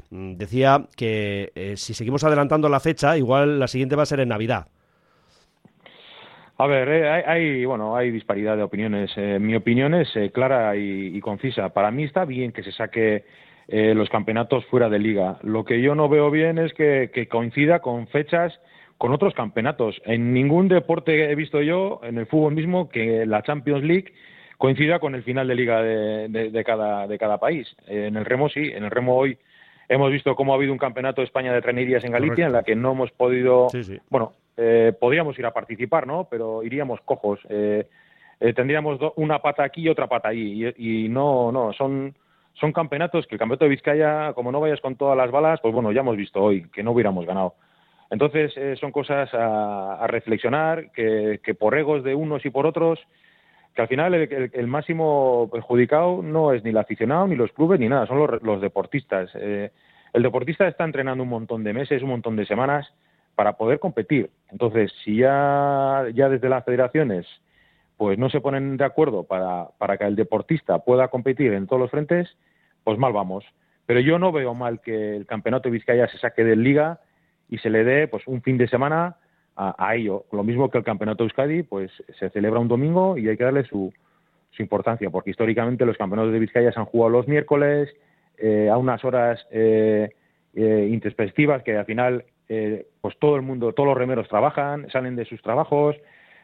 mm, 0.10 0.36
decía 0.36 0.88
que 0.96 1.52
eh, 1.56 1.76
si 1.76 1.94
seguimos 1.94 2.24
adelantando 2.24 2.70
la 2.70 2.80
fecha, 2.80 3.18
igual 3.18 3.60
la 3.60 3.68
siguiente 3.68 3.96
va 3.96 4.04
a 4.04 4.06
ser 4.06 4.22
en 4.22 4.30
Navidad. 4.30 4.68
A 6.62 6.68
ver, 6.68 6.90
eh, 6.90 7.24
hay, 7.26 7.66
bueno, 7.66 7.96
hay 7.96 8.12
disparidad 8.12 8.56
de 8.56 8.62
opiniones. 8.62 9.12
Eh, 9.16 9.40
mi 9.40 9.56
opinión 9.56 9.96
es 9.96 10.16
eh, 10.16 10.30
clara 10.30 10.76
y, 10.76 11.20
concisa. 11.20 11.70
Para 11.70 11.90
mí 11.90 12.04
está 12.04 12.24
bien 12.24 12.52
que 12.52 12.62
se 12.62 12.72
saque 12.72 13.26
los 13.68 14.10
campeonatos 14.10 14.66
fuera 14.66 14.90
de 14.90 15.00
liga. 15.00 15.40
Lo 15.44 15.64
que 15.64 15.82
yo 15.82 15.96
no 15.96 16.10
veo 16.10 16.30
bien 16.30 16.60
es 16.60 16.74
que, 16.74 17.28
coincida 17.32 17.80
con 17.80 18.06
fechas 18.08 18.60
con 18.98 19.14
otros 19.14 19.34
campeonatos. 19.34 20.02
En 20.06 20.34
ningún 20.34 20.68
deporte 20.68 21.32
he 21.32 21.36
visto 21.36 21.62
yo, 21.62 22.02
en 22.04 22.18
el 22.18 22.28
fútbol 22.28 22.54
mismo, 22.54 22.90
que 22.90 23.26
la 23.26 23.42
Champions 23.42 23.84
League 23.84 24.14
coincida 24.58 25.00
con 25.00 25.16
el 25.16 25.24
final 25.24 25.48
de 25.48 25.56
liga 25.56 25.82
de, 25.82 26.64
cada, 26.66 27.08
de 27.08 27.18
cada 27.18 27.40
país. 27.40 27.76
en 27.88 28.18
el 28.18 28.26
remo 28.26 28.50
sí, 28.50 28.72
en 28.72 28.84
el 28.84 28.92
remo 28.92 29.16
hoy 29.16 29.38
hemos 29.88 30.12
visto 30.12 30.36
cómo 30.36 30.52
ha 30.52 30.58
habido 30.58 30.74
un 30.74 30.78
campeonato 30.78 31.22
de 31.22 31.26
España 31.26 31.54
de 31.54 31.62
trenerías 31.62 32.04
en 32.04 32.12
Galicia 32.12 32.46
en 32.46 32.52
la 32.52 32.64
que 32.64 32.76
no 32.76 32.92
hemos 32.92 33.12
podido, 33.12 33.70
bueno, 34.10 34.34
eh, 34.58 34.94
podríamos 35.00 35.38
ir 35.40 35.46
a 35.46 35.54
participar, 35.54 36.08
¿no? 36.08 36.28
Pero 36.30 36.64
iríamos 36.64 37.00
cojos. 37.02 37.40
Eh, 37.50 37.88
eh, 38.40 38.54
tendríamos 38.54 39.00
una 39.16 39.40
pata 39.40 39.64
aquí 39.64 39.82
y 39.82 39.90
otra 39.90 40.08
pata 40.08 40.30
ahí. 40.30 40.74
Y, 40.78 41.10
no, 41.10 41.52
no, 41.52 41.74
son, 41.74 42.14
son 42.54 42.74
campeonatos 42.74 43.28
que 43.28 43.36
el 43.36 43.40
campeonato 43.40 43.66
de 43.66 43.70
Vizcaya, 43.70 44.34
como 44.34 44.52
no 44.52 44.60
vayas 44.60 44.82
con 44.82 44.96
todas 44.96 45.18
las 45.18 45.32
balas, 45.32 45.60
pues 45.62 45.74
bueno, 45.74 45.92
ya 45.92 46.02
hemos 46.02 46.18
visto 46.18 46.42
hoy 46.42 46.68
que 46.74 46.84
no 46.84 46.92
hubiéramos 46.92 47.26
ganado. 47.26 47.56
Entonces, 48.10 48.54
son 48.78 48.92
cosas 48.92 49.30
a, 49.34 50.06
reflexionar, 50.08 50.92
que, 50.92 51.56
por 51.58 51.78
egos 51.78 52.04
de 52.04 52.14
unos 52.14 52.46
y 52.46 52.50
por 52.50 52.66
otros, 52.66 53.00
que 53.74 53.82
al 53.82 53.88
final 53.88 54.14
el, 54.14 54.68
máximo 54.68 55.50
perjudicado 55.50 56.22
no 56.22 56.52
es 56.52 56.62
ni 56.66 56.72
el 56.72 56.78
aficionado, 56.78 57.26
ni 57.28 57.38
los 57.38 57.54
clubes, 57.54 57.80
ni 57.80 57.88
nada, 57.88 58.06
son 58.08 58.18
los, 58.18 58.44
los 58.44 58.60
deportistas. 58.60 59.34
el 59.34 59.72
deportista 60.24 60.68
está 60.68 60.84
entrenando 60.84 61.24
un 61.24 61.30
montón 61.30 61.64
de 61.64 61.72
meses, 61.72 62.04
un 62.04 62.10
montón 62.10 62.36
de 62.36 62.46
semanas, 62.46 62.92
para 63.36 63.54
poder 63.54 63.80
competir. 63.80 64.30
Entonces, 64.52 64.92
si 65.04 65.18
ya, 65.18 66.04
desde 66.14 66.50
las 66.50 66.66
federaciones 66.66 67.26
pues 67.98 68.18
no 68.18 68.32
se 68.32 68.42
ponen 68.42 68.78
de 68.78 68.84
acuerdo 68.84 69.26
para, 69.26 69.68
para 69.78 69.96
que 69.96 70.06
el 70.06 70.16
deportista 70.16 70.80
pueda 70.80 71.10
competir 71.10 71.54
en 71.54 71.68
todos 71.68 71.80
los 71.80 71.92
frentes, 71.92 72.36
pues 72.84 72.98
mal 72.98 73.14
vamos. 73.14 73.46
Pero 73.86 74.00
yo 74.00 74.18
no 74.18 74.32
veo 74.32 74.56
mal 74.56 74.82
que 74.82 75.16
el 75.16 75.28
campeonato 75.28 75.70
de 75.70 75.74
Vizcaya 75.74 76.08
se 76.08 76.18
saque 76.18 76.44
de 76.44 76.56
liga 76.56 77.00
y 77.48 77.60
se 77.60 77.70
le 77.70 77.84
dé 77.84 78.08
pues 78.08 78.26
un 78.26 78.42
fin 78.42 78.58
de 78.58 78.68
semana 78.68 79.18
a, 79.56 79.96
ello. 79.96 80.26
Lo 80.32 80.44
mismo 80.44 80.70
que 80.72 80.78
el 80.78 80.84
campeonato 80.84 81.24
de 81.24 81.28
Euskadi, 81.28 81.64
pues 81.64 81.92
se 82.18 82.30
celebra 82.30 82.60
un 82.60 82.68
domingo 82.68 83.18
y 83.18 83.28
hay 83.28 83.38
que 83.38 83.44
darle 83.44 83.64
su, 83.66 83.94
su 84.52 84.62
importancia, 84.62 85.10
porque 85.10 85.32
históricamente 85.32 85.86
los 85.86 85.98
campeonatos 85.98 86.34
de 86.34 86.40
Vizcaya 86.40 86.72
se 86.72 86.80
han 86.80 86.86
jugado 86.86 87.10
los 87.10 87.28
miércoles 87.28 87.90
eh, 88.38 88.70
a 88.70 88.78
unas 88.78 89.04
horas 89.04 89.46
eh, 89.52 90.10
eh, 90.56 91.00
que 91.64 91.78
al 91.78 91.86
final 91.86 92.26
eh, 92.54 92.86
pues 93.00 93.18
todo 93.18 93.38
el 93.38 93.44
mundo, 93.44 93.72
todos 93.72 93.88
los 93.88 93.98
remeros 93.98 94.28
trabajan, 94.28 94.90
salen 94.92 95.16
de 95.16 95.24
sus 95.24 95.42
trabajos. 95.42 95.96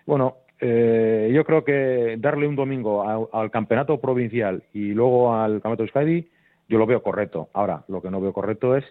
Bueno, 0.05 0.37
eh, 0.61 1.29
yo 1.33 1.43
creo 1.43 1.65
que 1.65 2.15
darle 2.17 2.47
un 2.47 2.55
domingo 2.55 3.29
al 3.33 3.51
campeonato 3.51 3.99
provincial 3.99 4.63
y 4.71 4.93
luego 4.93 5.35
al 5.35 5.55
campeonato 5.55 5.83
de 5.83 5.87
Euskadi, 5.87 6.29
yo 6.69 6.77
lo 6.77 6.85
veo 6.85 7.03
correcto. 7.03 7.49
Ahora, 7.51 7.83
lo 7.89 8.01
que 8.01 8.09
no 8.09 8.21
veo 8.21 8.31
correcto 8.31 8.77
es 8.77 8.85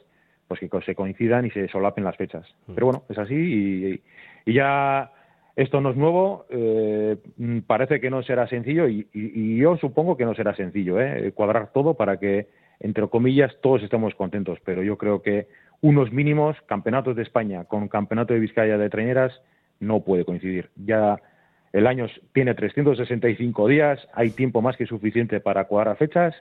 pues 0.47 0.61
que 0.61 0.69
se 0.83 0.95
coincidan 0.95 1.47
y 1.47 1.51
se 1.53 1.69
solapen 1.69 2.05
las 2.05 2.19
fechas. 2.19 2.47
Mm. 2.67 2.75
Pero 2.75 2.87
bueno, 2.87 3.05
es 3.09 3.17
así 3.17 4.03
y, 4.45 4.53
ya 4.53 5.11
esto 5.57 5.81
no 5.81 5.91
es 5.93 5.97
nuevo, 5.97 6.45
eh, 6.51 7.17
parece 7.67 7.99
que 7.99 8.11
no 8.11 8.23
será 8.23 8.47
sencillo 8.47 8.89
y, 8.89 9.09
y, 9.15 9.57
yo 9.57 9.79
supongo 9.79 10.19
que 10.19 10.27
no 10.27 10.35
será 10.35 10.55
sencillo, 10.55 11.01
¿eh? 11.01 11.33
cuadrar 11.35 11.73
todo 11.73 11.95
para 11.95 12.19
que, 12.19 12.47
entre 12.79 13.09
comillas, 13.09 13.57
todos 13.63 13.83
estemos 13.83 14.15
contentos, 14.15 14.59
pero 14.67 14.83
yo 14.83 14.99
creo 14.99 15.23
que 15.23 15.49
unos 15.81 16.13
mínimos, 16.13 16.57
campeonatos 16.67 17.17
de 17.17 17.23
España 17.23 17.65
con 17.65 17.89
campeonato 17.89 18.35
de 18.35 18.41
Vizcaya 18.41 18.79
de 18.79 18.91
traineras, 18.91 19.41
no 19.81 20.01
puede 20.01 20.25
coincidir. 20.25 20.71
Ya 20.77 21.21
el 21.73 21.87
año 21.87 22.07
tiene 22.33 22.55
365 22.55 23.69
días, 23.69 24.09
hay 24.15 24.31
tiempo 24.31 24.63
más 24.63 24.77
que 24.77 24.87
suficiente 24.87 25.41
para 25.41 25.65
cuadrar 25.65 25.97
fechas 25.97 26.35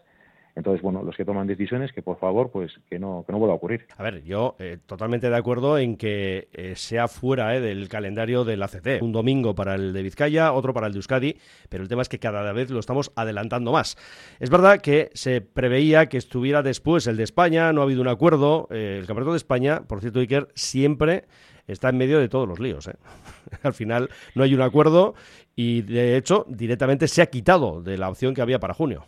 entonces, 0.56 0.82
bueno, 0.82 1.04
los 1.04 1.18
que 1.18 1.26
toman 1.26 1.48
decisiones, 1.48 1.92
que 1.92 2.02
por 2.02 2.18
favor, 2.18 2.50
pues 2.50 2.80
que 2.90 2.98
no, 2.98 3.26
que 3.28 3.34
no 3.34 3.40
vuelva 3.40 3.54
a 3.54 3.58
ocurrir. 3.58 3.88
A 3.98 4.04
ver, 4.04 4.24
yo 4.24 4.56
eh, 4.58 4.78
totalmente 4.86 5.30
de 5.30 5.36
acuerdo 5.36 5.78
en 5.78 5.98
que 5.98 6.48
eh, 6.54 6.74
sea 6.78 7.10
fuera 7.10 7.56
eh, 7.56 7.60
del 7.60 7.90
calendario 7.90 8.46
del 8.46 8.64
ACT. 8.64 9.02
Un 9.02 9.12
domingo 9.12 9.54
para 9.54 9.76
el 9.76 9.92
de 9.92 10.02
Vizcaya, 10.02 10.54
otro 10.54 10.74
para 10.74 10.88
el 10.88 10.94
de 10.94 11.00
Euskadi, 11.00 11.38
pero 11.68 11.84
el 11.84 11.90
tema 11.90 12.04
es 12.04 12.10
que 12.10 12.20
cada 12.20 12.54
vez 12.54 12.70
lo 12.72 12.80
estamos 12.80 13.12
adelantando 13.18 13.74
más. 13.74 13.98
Es 14.40 14.50
verdad 14.50 14.80
que 14.80 15.10
se 15.14 15.42
preveía 15.42 16.08
que 16.08 16.18
estuviera 16.18 16.64
después 16.64 17.06
el 17.08 17.18
de 17.18 17.24
España, 17.24 17.74
no 17.74 17.82
ha 17.82 17.84
habido 17.84 18.02
un 18.02 18.08
acuerdo. 18.08 18.70
el 18.72 19.06
Campeonato 19.06 19.34
de 19.34 19.38
España, 19.38 19.82
por 19.86 20.00
cierto, 20.00 20.20
Iker, 20.20 20.48
siempre 20.56 21.26
está 21.68 21.90
en 21.90 21.98
medio 21.98 22.20
de 22.20 22.30
todos 22.30 22.48
los 22.48 22.60
líos. 22.62 22.90
Al 23.62 23.74
final 23.74 24.10
no 24.36 24.44
hay 24.44 24.54
un 24.54 24.62
acuerdo 24.62 25.16
y, 25.54 25.82
de 25.82 26.16
hecho, 26.16 26.46
directamente 26.48 27.10
se 27.10 27.22
ha 27.22 27.26
quitado 27.26 27.82
de 27.82 27.98
la 27.98 28.10
opción 28.10 28.34
que 28.34 28.42
había 28.42 28.60
para 28.60 28.74
junio. 28.74 29.06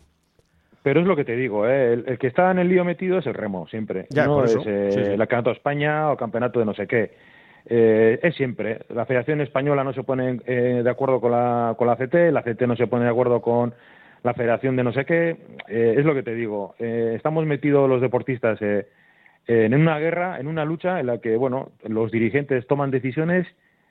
Pero 0.82 1.00
es 1.00 1.06
lo 1.06 1.16
que 1.16 1.24
te 1.24 1.36
digo, 1.36 1.66
¿eh? 1.66 1.92
el, 1.92 2.18
que 2.18 2.28
está 2.28 2.50
en 2.50 2.58
el 2.58 2.68
lío 2.68 2.84
metido 2.84 3.18
es 3.18 3.26
el 3.26 3.34
remo, 3.34 3.66
siempre. 3.68 4.06
no 4.14 4.44
es 4.44 4.56
eh, 4.64 5.14
el 5.14 5.18
Campeonato 5.18 5.50
de 5.50 5.56
España 5.56 6.10
o 6.10 6.16
Campeonato 6.16 6.60
de 6.60 6.64
no 6.64 6.74
sé 6.74 6.86
qué. 6.86 7.10
Eh, 7.66 8.18
es 8.22 8.34
siempre. 8.36 8.80
La 8.94 9.04
Federación 9.04 9.40
Española 9.40 9.84
no 9.84 9.92
se 9.92 10.04
pone 10.04 10.40
eh, 10.46 10.80
de 10.82 10.90
acuerdo 10.90 11.20
con 11.20 11.32
la, 11.32 11.74
con 11.76 11.86
la 11.86 11.96
CT, 11.96 12.32
la 12.32 12.42
CT 12.42 12.62
no 12.62 12.76
se 12.76 12.86
pone 12.86 13.04
de 13.04 13.10
acuerdo 13.10 13.42
con 13.42 13.74
la 14.22 14.34
Federación 14.34 14.76
de 14.76 14.84
no 14.84 14.92
sé 14.92 15.04
qué. 15.04 15.36
es 15.68 16.04
lo 16.04 16.14
que 16.14 16.22
te 16.22 16.34
digo. 16.34 16.74
estamos 16.78 17.46
metidos 17.46 17.88
los 17.88 18.00
deportistas 18.00 18.58
en 19.46 19.74
una 19.74 19.98
guerra, 19.98 20.40
en 20.40 20.48
una 20.48 20.64
lucha 20.64 20.98
en 21.00 21.06
la 21.06 21.18
que, 21.18 21.36
bueno, 21.36 21.70
los 21.84 22.10
dirigentes 22.10 22.66
toman 22.66 22.90
decisiones 22.90 23.46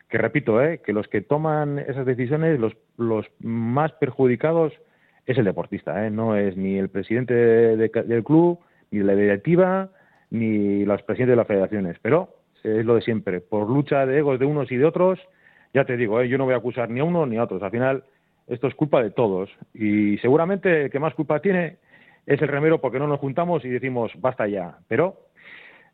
que, 0.10 0.18
repito, 0.18 0.58
que 0.84 0.94
los 0.94 1.08
que 1.08 1.22
toman 1.22 1.80
esas 1.80 2.06
decisiones, 2.06 2.60
los, 2.60 2.74
los 2.98 3.26
más 3.40 3.94
perjudicados 3.94 4.74
es 5.28 5.38
el 5.38 5.46
deportista, 5.46 6.08
¿eh? 6.08 6.10
no 6.10 6.36
es 6.38 6.56
ni 6.56 6.78
el 6.78 6.90
presidente 6.90 7.34
del 7.34 8.24
club, 8.24 8.60
ni 8.92 9.04
la 9.04 9.14
directiva, 9.14 9.90
ni 10.32 10.86
los 10.86 11.04
presidentes 11.04 11.34
de 11.34 11.36
las 11.36 11.48
federaciones, 11.48 11.98
pero 12.02 12.30
es 12.64 12.86
lo 12.86 12.96
de 12.96 13.02
siempre, 13.02 13.42
por 13.42 13.70
lucha 13.70 14.06
de 14.06 14.18
egos 14.18 14.40
de 14.40 14.46
unos 14.46 14.72
y 14.72 14.78
de 14.78 14.86
otros, 14.86 15.20
ya 15.74 15.84
te 15.84 15.98
digo, 15.98 16.22
¿eh? 16.22 16.30
yo 16.30 16.38
no 16.38 16.46
voy 16.46 16.54
a 16.54 16.58
acusar 16.58 16.90
ni 16.90 17.02
a 17.02 17.04
uno 17.04 17.26
ni 17.26 17.38
a 17.38 17.44
otros, 17.44 17.62
al 17.62 17.72
final 17.72 18.06
esto 18.48 18.68
es 18.68 18.76
culpa 18.76 19.04
de 19.04 19.12
todos 19.12 19.50
y 19.74 20.18
seguramente 20.20 20.86
el 20.86 20.90
que 20.90 21.00
más 21.00 21.14
culpa 21.14 21.42
tiene 21.42 21.78
es 22.26 22.42
el 22.42 22.48
remero 22.48 22.80
porque 22.80 23.00
no 23.00 23.08
nos 23.08 23.20
juntamos 23.20 23.66
y 23.66 23.70
decimos 23.70 24.14
basta 24.20 24.48
ya, 24.48 24.78
pero 24.88 25.28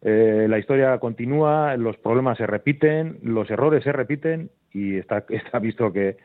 eh, 0.03 0.45
la 0.47 0.59
historia 0.59 0.99
continúa, 0.99 1.75
los 1.77 1.97
problemas 1.97 2.37
se 2.37 2.45
repiten, 2.45 3.17
los 3.23 3.49
errores 3.49 3.83
se 3.83 3.91
repiten 3.91 4.51
y 4.71 4.97
está, 4.97 5.25
está 5.29 5.57
visto 5.57 5.91
que, 5.91 6.17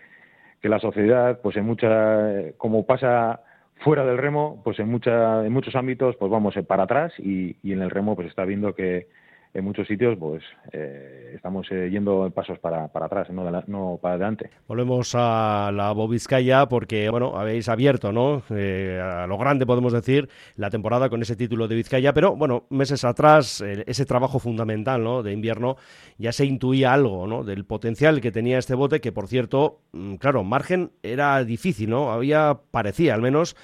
que 0.61 0.69
la 0.69 0.81
sociedad, 0.81 1.41
pues 1.41 1.57
en 1.57 1.65
mucha, 1.65 2.53
como 2.57 2.87
pasa 2.87 3.41
fuera 3.77 4.05
del 4.05 4.19
remo, 4.19 4.61
pues 4.65 4.79
en, 4.81 4.89
mucha, 4.89 5.45
en 5.47 5.53
muchos 5.53 5.75
ámbitos, 5.77 6.17
pues 6.17 6.31
vamos 6.31 6.55
para 6.67 6.85
atrás 6.85 7.13
y, 7.19 7.57
y 7.63 7.73
en 7.73 7.83
el 7.83 7.91
remo, 7.91 8.17
pues 8.17 8.29
está 8.29 8.45
viendo 8.45 8.75
que, 8.75 9.07
en 9.55 9.65
muchos 9.65 9.87
sitios 9.87 10.17
pues 10.19 10.43
eh, 10.73 11.33
estamos 11.35 11.67
eh, 11.71 11.89
yendo 11.91 12.31
pasos 12.31 12.59
para, 12.59 12.89
para 12.89 13.07
atrás, 13.07 13.31
no, 13.31 13.51
no, 13.67 13.99
para 14.01 14.15
adelante. 14.15 14.51
Volvemos 14.67 15.15
a 15.15 15.71
la 15.73 15.93
Bobiscaya 15.93 16.67
porque, 16.67 17.09
bueno, 17.11 17.39
habéis 17.39 17.69
abierto, 17.69 18.13
¿no? 18.13 18.43
Eh, 18.51 19.01
a 19.03 19.27
lo 19.27 19.39
grande 19.39 19.67
podemos 19.67 19.93
decir 19.93 20.29
la 20.57 20.71
temporada 20.71 21.09
con 21.09 21.23
ese 21.23 21.37
título 21.37 21.69
de 21.69 21.77
Vizcaya, 21.77 22.13
pero 22.13 22.37
bueno, 22.37 22.65
meses 22.71 23.05
atrás 23.05 23.63
ese 23.63 24.07
trabajo 24.07 24.39
fundamental, 24.39 25.03
¿no? 25.03 25.23
De 25.23 25.33
invierno 25.33 25.77
ya 26.19 26.33
se 26.33 26.45
intuía 26.45 26.93
algo, 26.93 27.27
¿no? 27.27 27.45
Del 27.45 27.65
potencial 27.65 28.21
que 28.21 28.33
tenía 28.33 28.59
este 28.59 28.75
bote, 28.75 29.01
que 29.01 29.13
por 29.13 29.29
cierto, 29.29 29.81
mm, 29.93 30.17
claro, 30.17 30.45
margen 30.45 30.93
era 31.03 31.43
difícil, 31.45 31.91
¿no? 31.91 32.13
Había, 32.13 32.59
parecía 32.71 33.15
al 33.15 33.23
menos, 33.23 33.57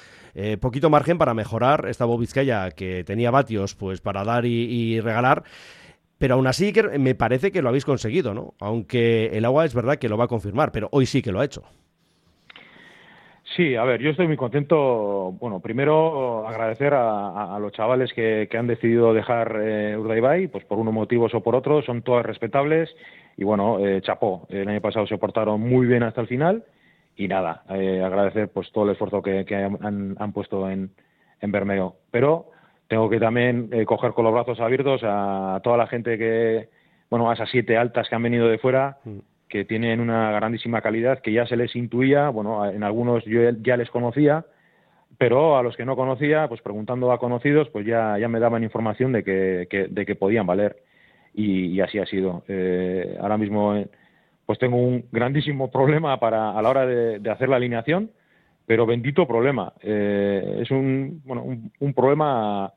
poquito 0.60 0.90
margen 0.90 1.18
para 1.18 1.34
mejorar 1.34 1.86
esta 1.88 2.04
Bobiscaya 2.04 2.70
que 2.72 3.04
tenía 3.04 3.30
vatios 3.30 3.74
pues 3.74 4.00
para 4.00 4.24
dar 4.24 4.44
y 4.46 5.00
regalar 5.00 5.44
pero 6.18 6.34
aún 6.34 6.46
así 6.46 6.72
me 6.98 7.14
parece 7.14 7.52
que 7.52 7.62
lo 7.62 7.68
habéis 7.68 7.84
conseguido, 7.84 8.34
¿no? 8.34 8.54
Aunque 8.60 9.26
el 9.36 9.44
agua 9.44 9.64
es 9.64 9.74
verdad 9.74 9.96
que 9.96 10.08
lo 10.08 10.16
va 10.16 10.24
a 10.24 10.28
confirmar, 10.28 10.72
pero 10.72 10.88
hoy 10.92 11.06
sí 11.06 11.22
que 11.22 11.32
lo 11.32 11.40
ha 11.40 11.44
hecho. 11.44 11.62
Sí, 13.56 13.76
a 13.76 13.84
ver, 13.84 14.00
yo 14.00 14.10
estoy 14.10 14.26
muy 14.26 14.36
contento. 14.36 15.32
Bueno, 15.38 15.60
primero 15.60 16.48
agradecer 16.48 16.94
a, 16.94 17.56
los 17.60 17.72
chavales 17.72 18.12
que, 18.14 18.48
han 18.58 18.66
decidido 18.66 19.12
dejar 19.12 19.60
eh, 19.62 19.96
Urdaibai, 19.98 20.48
pues 20.48 20.64
por 20.64 20.78
unos 20.78 20.94
motivos 20.94 21.34
o 21.34 21.42
por 21.42 21.54
otros, 21.54 21.84
son 21.84 22.02
todas 22.02 22.24
respetables. 22.24 22.88
Y 23.36 23.44
bueno, 23.44 23.78
eh, 23.86 24.00
chapó, 24.00 24.46
el 24.48 24.66
año 24.66 24.80
pasado 24.80 25.06
se 25.06 25.18
portaron 25.18 25.60
muy 25.60 25.86
bien 25.86 26.02
hasta 26.02 26.22
el 26.22 26.26
final. 26.26 26.64
Y 27.16 27.28
nada, 27.28 27.62
eh, 27.70 28.02
agradecer 28.02 28.48
pues 28.48 28.72
todo 28.72 28.84
el 28.84 28.90
esfuerzo 28.90 29.22
que, 29.22 29.46
han, 29.80 30.32
puesto 30.32 30.68
en, 30.68 30.90
en 31.40 31.52
Bermeo. 31.52 31.96
Pero 32.10 32.50
tengo 32.88 33.08
que 33.08 33.20
también 33.20 33.68
eh, 33.72 33.84
coger 33.84 34.12
con 34.12 34.24
los 34.24 34.34
brazos 34.34 34.60
abiertos 34.60 35.02
a, 35.04 35.60
toda 35.62 35.76
la 35.76 35.86
gente 35.86 36.18
que, 36.18 36.68
bueno, 37.10 37.30
a 37.30 37.34
esas 37.34 37.50
siete 37.50 37.76
altas 37.76 38.08
que 38.08 38.14
han 38.14 38.22
venido 38.22 38.48
de 38.48 38.58
fuera, 38.58 38.98
mm. 39.04 39.18
que 39.48 39.64
tienen 39.64 40.00
una 40.00 40.32
grandísima 40.32 40.80
calidad, 40.80 41.20
que 41.20 41.32
ya 41.32 41.46
se 41.46 41.56
les 41.56 41.74
intuía, 41.76 42.28
bueno, 42.28 42.68
en 42.68 42.82
algunos 42.82 43.24
yo 43.24 43.40
ya 43.62 43.76
les 43.76 43.90
conocía, 43.90 44.44
pero 45.18 45.56
a 45.56 45.62
los 45.62 45.76
que 45.76 45.84
no 45.84 45.96
conocía, 45.96 46.48
pues 46.48 46.60
preguntando 46.60 47.12
a 47.12 47.18
conocidos, 47.18 47.68
pues 47.70 47.86
ya, 47.86 48.18
ya 48.18 48.28
me 48.28 48.40
daban 48.40 48.64
información 48.64 49.12
de 49.12 49.22
que, 49.22 49.86
de 49.88 50.06
que 50.06 50.16
podían 50.16 50.46
valer. 50.46 50.76
Y, 51.34 51.80
así 51.80 51.98
ha 51.98 52.06
sido. 52.06 52.44
Eh, 52.46 53.16
ahora 53.20 53.36
mismo, 53.36 53.74
eh, 53.74 53.88
pues 54.46 54.58
tengo 54.58 54.76
un 54.76 55.06
grandísimo 55.10 55.70
problema 55.70 56.18
para, 56.20 56.56
a 56.56 56.62
la 56.62 56.68
hora 56.68 56.86
de, 56.86 57.30
hacer 57.30 57.48
la 57.48 57.56
alineación, 57.56 58.10
pero 58.66 58.86
bendito 58.86 59.26
problema. 59.26 59.72
es 59.80 60.70
un, 60.70 61.22
bueno, 61.24 61.44
un 61.44 61.94
problema 61.94 62.72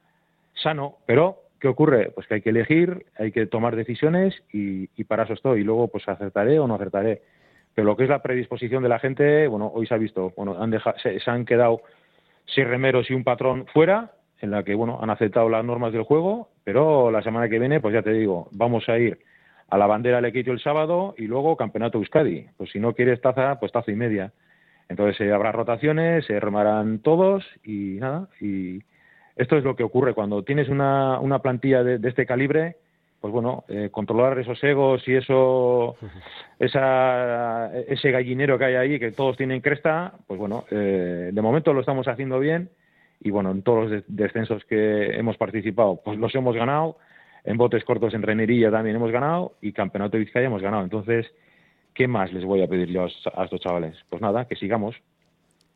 sano, 0.53 0.97
pero 1.05 1.47
¿qué 1.59 1.67
ocurre? 1.67 2.11
Pues 2.11 2.27
que 2.27 2.35
hay 2.35 2.41
que 2.41 2.49
elegir, 2.49 3.05
hay 3.17 3.31
que 3.31 3.45
tomar 3.45 3.75
decisiones 3.75 4.35
y, 4.51 4.87
para 5.05 5.23
eso 5.23 5.33
estoy. 5.33 5.61
Y 5.61 5.63
luego, 5.63 5.87
pues 5.87 6.07
acertaré 6.07 6.59
o 6.59 6.67
no 6.67 6.75
acertaré. 6.75 7.21
Pero 7.73 7.85
lo 7.85 7.95
que 7.95 8.03
es 8.03 8.09
la 8.09 8.21
predisposición 8.21 8.83
de 8.83 8.89
la 8.89 8.99
gente, 8.99 9.47
bueno, 9.47 9.71
hoy 9.73 9.85
se 9.85 9.93
ha 9.93 9.97
visto, 9.97 10.33
bueno, 10.35 10.57
han 10.59 10.73
se, 11.01 11.19
han 11.29 11.45
quedado 11.45 11.81
seis 12.45 12.67
remeros 12.67 13.09
y 13.09 13.13
un 13.13 13.23
patrón 13.23 13.65
fuera, 13.67 14.11
en 14.39 14.51
la 14.51 14.63
que, 14.63 14.75
bueno, 14.75 14.99
han 15.01 15.09
aceptado 15.09 15.49
las 15.49 15.63
normas 15.63 15.93
del 15.93 16.03
juego, 16.03 16.49
pero 16.63 17.11
la 17.11 17.21
semana 17.21 17.49
que 17.49 17.59
viene, 17.59 17.79
pues 17.79 17.93
ya 17.93 18.01
te 18.01 18.13
digo, 18.13 18.49
vamos 18.51 18.87
a 18.89 18.97
ir 18.97 19.19
a 19.69 19.77
la 19.77 19.87
bandera 19.87 20.21
Lequillo 20.21 20.53
el 20.53 20.59
sábado 20.59 21.15
y 21.17 21.27
luego 21.27 21.57
Campeonato 21.57 21.97
Euskadi. 21.97 22.47
Pues 22.57 22.71
si 22.71 22.79
no 22.79 22.93
quieres 22.93 23.21
taza, 23.21 23.59
pues 23.59 23.71
taza 23.71 23.91
y 23.91 23.95
media. 23.95 24.31
Entonces 24.89 25.19
eh, 25.21 25.33
habrá 25.33 25.51
rotaciones, 25.51 26.25
se 26.25 26.39
remarán 26.39 26.99
todos 26.99 27.45
y 27.63 27.97
nada, 27.99 28.29
y, 28.39 28.81
esto 29.37 29.55
es 29.55 29.63
lo 29.63 29.75
que 29.75 29.83
ocurre 29.83 30.15
cuando 30.15 30.43
tienes 30.43 30.67
una, 30.67 31.19
una 31.19 31.39
plantilla 31.39 31.83
de, 31.83 32.07
este 32.09 32.25
calibre, 32.25 32.77
pues 33.21 33.31
bueno, 33.31 33.65
eh, 33.67 33.89
controlar 33.91 34.37
esos 34.39 34.61
egos 34.63 35.07
y 35.07 35.15
eso, 35.15 35.95
esa, 36.59 37.71
ese 37.77 38.11
gallinero 38.11 38.57
que 38.57 38.65
hay 38.65 38.75
ahí, 38.75 38.99
que 38.99 39.11
todos 39.11 39.37
tienen 39.37 39.61
cresta, 39.61 40.13
pues 40.25 40.39
bueno, 40.39 40.65
eh, 40.71 41.29
de 41.31 41.41
momento 41.41 41.71
lo 41.71 41.81
estamos 41.81 42.07
haciendo 42.07 42.39
bien 42.39 42.69
y 43.19 43.29
bueno, 43.29 43.51
en 43.51 43.61
todos 43.61 43.89
los 43.89 44.03
descensos 44.07 44.65
que 44.65 45.15
hemos 45.17 45.37
participado, 45.37 46.01
pues 46.03 46.17
los 46.17 46.33
hemos 46.33 46.55
ganado, 46.55 46.97
en 47.47 47.57
botes 47.57 47.85
cortos 47.85 48.13
en 48.13 48.21
Renería 48.21 48.69
también 48.69 48.97
hemos 48.97 49.11
ganado 49.11 49.53
y 49.61 49.71
Campeonato 49.71 50.17
de 50.17 50.25
Vizcaya 50.25 50.47
hemos 50.47 50.61
ganado. 50.61 50.83
Entonces, 50.83 51.25
¿qué 51.93 52.05
más 52.05 52.31
les 52.33 52.43
voy 52.43 52.61
a 52.61 52.67
pedir 52.67 52.89
yo 52.89 53.05
a 53.05 53.43
estos 53.45 53.61
chavales? 53.61 53.95
Pues 54.09 54.21
nada, 54.21 54.45
que 54.45 54.57
sigamos. 54.57 54.95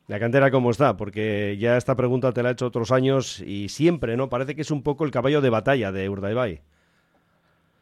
La 0.08 0.20
cantera 0.20 0.51
cómo 0.51 0.72
está, 0.72 0.98
porque 0.98 1.56
ya 1.58 1.78
esta 1.78 1.96
pregunta 1.96 2.34
te 2.34 2.44
la 2.44 2.50
he 2.50 2.51
hecho 2.51 2.68
otros 2.68 2.92
años 2.92 3.40
y 3.40 3.70
siempre, 3.70 4.18
¿no? 4.18 4.28
Parece 4.28 4.54
que 4.54 4.62
es 4.62 4.72
un 4.72 4.84
poco 4.84 5.06
el 5.06 5.12
caballo 5.12 5.40
de 5.40 5.50
batalla 5.50 5.94
de 5.94 6.10
Urdaibai. 6.10 6.60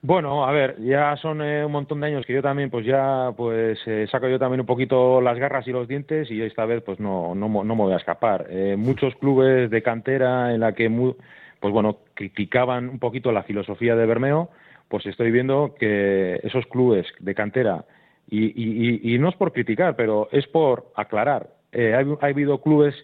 Bueno, 0.04 0.46
a 0.46 0.52
ver, 0.52 0.80
ya 0.80 1.18
son 1.18 1.42
eh, 1.42 1.66
un 1.66 1.72
montón 1.72 2.00
de 2.00 2.08
años 2.08 2.26
que 2.28 2.34
yo 2.34 2.44
también, 2.44 2.70
pues 2.70 2.86
ya, 2.86 3.32
pues 3.36 3.80
eh, 3.88 4.08
saco 4.12 4.30
yo 4.30 4.38
también 4.38 4.62
un 4.62 4.68
poquito 4.68 5.20
las 5.20 5.40
garras 5.40 5.68
y 5.68 5.72
los 5.72 5.88
dientes 5.88 6.30
y 6.30 6.42
esta 6.44 6.66
vez, 6.66 6.84
pues 6.84 7.00
no, 7.00 7.34
no, 7.34 7.50
no 7.50 7.76
me 7.76 7.84
voy 7.84 7.94
a 7.94 7.98
escapar. 7.98 8.46
Eh, 8.50 8.76
muchos 8.78 9.16
clubes 9.16 9.72
de 9.72 9.82
cantera 9.82 10.54
en 10.54 10.60
la 10.60 10.74
que, 10.74 11.16
pues 11.60 11.74
bueno, 11.74 12.00
criticaban 12.14 12.90
un 12.90 13.00
poquito 13.00 13.32
la 13.32 13.44
filosofía 13.44 13.96
de 13.96 14.06
Bermeo, 14.06 14.50
pues 14.88 15.06
estoy 15.06 15.32
viendo 15.32 15.76
que 15.80 16.40
esos 16.44 16.66
clubes 16.68 17.06
de 17.20 17.36
cantera 17.36 17.86
y, 18.28 19.14
y, 19.14 19.18
no 19.18 19.30
es 19.30 19.36
por 19.36 19.54
criticar, 19.54 19.96
pero 19.96 20.30
es 20.32 20.46
por 20.48 20.92
aclarar 20.96 21.50
eh, 21.72 21.94
ha, 21.94 22.26
habido 22.26 22.62
clubes 22.62 22.96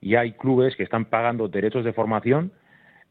y 0.00 0.14
hay 0.16 0.32
clubes 0.32 0.76
que 0.76 0.82
están 0.82 1.06
pagando 1.06 1.48
derechos 1.48 1.84
de 1.84 1.92
formación 1.92 2.52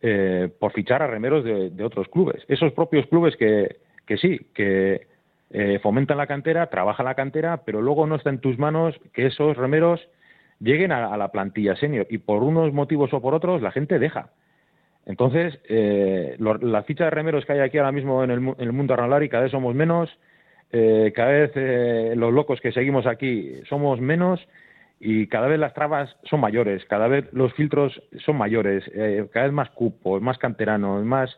eh, 0.01 0.49
por 0.59 0.71
fichar 0.73 1.01
a 1.01 1.07
remeros 1.07 1.43
de, 1.43 1.83
otros 1.83 2.07
clubes. 2.07 2.43
Esos 2.47 2.73
propios 2.73 3.07
clubes 3.07 3.35
que, 3.37 3.77
que 4.05 4.17
sí, 4.17 4.39
que 4.53 5.07
eh, 5.51 5.79
fomentan 5.81 6.17
la 6.17 6.27
cantera, 6.27 6.67
trabajan 6.67 7.05
la 7.05 7.15
cantera, 7.15 7.61
pero 7.65 7.81
luego 7.81 8.07
no 8.07 8.15
está 8.15 8.29
en 8.29 8.39
tus 8.39 8.57
manos 8.57 8.99
que 9.13 9.27
esos 9.27 9.55
remeros 9.57 10.01
lleguen 10.59 10.91
a, 10.91 11.15
la 11.17 11.31
plantilla 11.31 11.75
senior 11.75 12.07
y 12.09 12.19
por 12.19 12.43
unos 12.43 12.73
motivos 12.73 13.13
o 13.13 13.21
por 13.21 13.33
otros 13.33 13.61
la 13.61 13.71
gente 13.71 13.99
deja. 13.99 14.29
Entonces, 15.05 15.59
eh, 15.67 16.37
la 16.39 16.83
ficha 16.83 17.05
de 17.05 17.09
remeros 17.09 17.45
que 17.45 17.53
hay 17.53 17.59
aquí 17.59 17.77
ahora 17.77 17.91
mismo 17.91 18.23
en 18.23 18.31
el, 18.31 18.39
en 18.39 18.55
el 18.57 18.71
mundo 18.71 18.95
cada 18.95 19.43
vez 19.43 19.51
somos 19.51 19.75
menos, 19.75 20.09
cada 20.71 21.31
vez 21.31 22.17
los 22.17 22.33
locos 22.33 22.59
que 22.59 22.71
seguimos 22.71 23.05
aquí 23.05 23.61
somos 23.69 24.01
menos 24.01 24.39
y 25.05 25.27
cada 25.27 25.47
vez 25.47 25.59
las 25.59 25.73
trabas 25.73 26.15
son 26.23 26.39
mayores, 26.39 26.85
cada 26.85 27.09
vez 27.09 27.25
los 27.33 27.53
filtros 27.55 28.01
son 28.25 28.37
mayores, 28.37 28.89
eh, 28.93 29.27
cada 29.33 29.47
vez 29.47 29.53
más 29.53 29.69
cupos, 29.71 30.21
más 30.21 30.37
canteranos, 30.37 31.03
más 31.03 31.37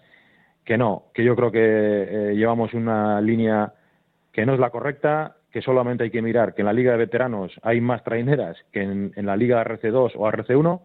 que 0.63 0.77
no, 0.77 1.05
que 1.15 1.23
yo 1.23 1.35
creo 1.35 1.51
que 1.51 1.59
eh, 1.63 2.35
llevamos 2.35 2.75
una 2.75 3.19
línea 3.21 3.73
que 4.31 4.45
no 4.45 4.53
es 4.53 4.59
la 4.59 4.69
correcta, 4.69 5.37
que 5.51 5.63
solamente 5.63 6.03
hay 6.03 6.11
que 6.11 6.21
mirar 6.21 6.53
que 6.53 6.61
en 6.61 6.67
la 6.67 6.73
Liga 6.73 6.91
de 6.91 6.99
Veteranos 6.99 7.53
hay 7.63 7.81
más 7.81 8.03
traineras 8.03 8.55
que 8.71 8.83
en, 8.83 9.13
la 9.15 9.35
Liga 9.35 9.63
RC2 9.63 10.11
o 10.15 10.31
RC1 10.31 10.81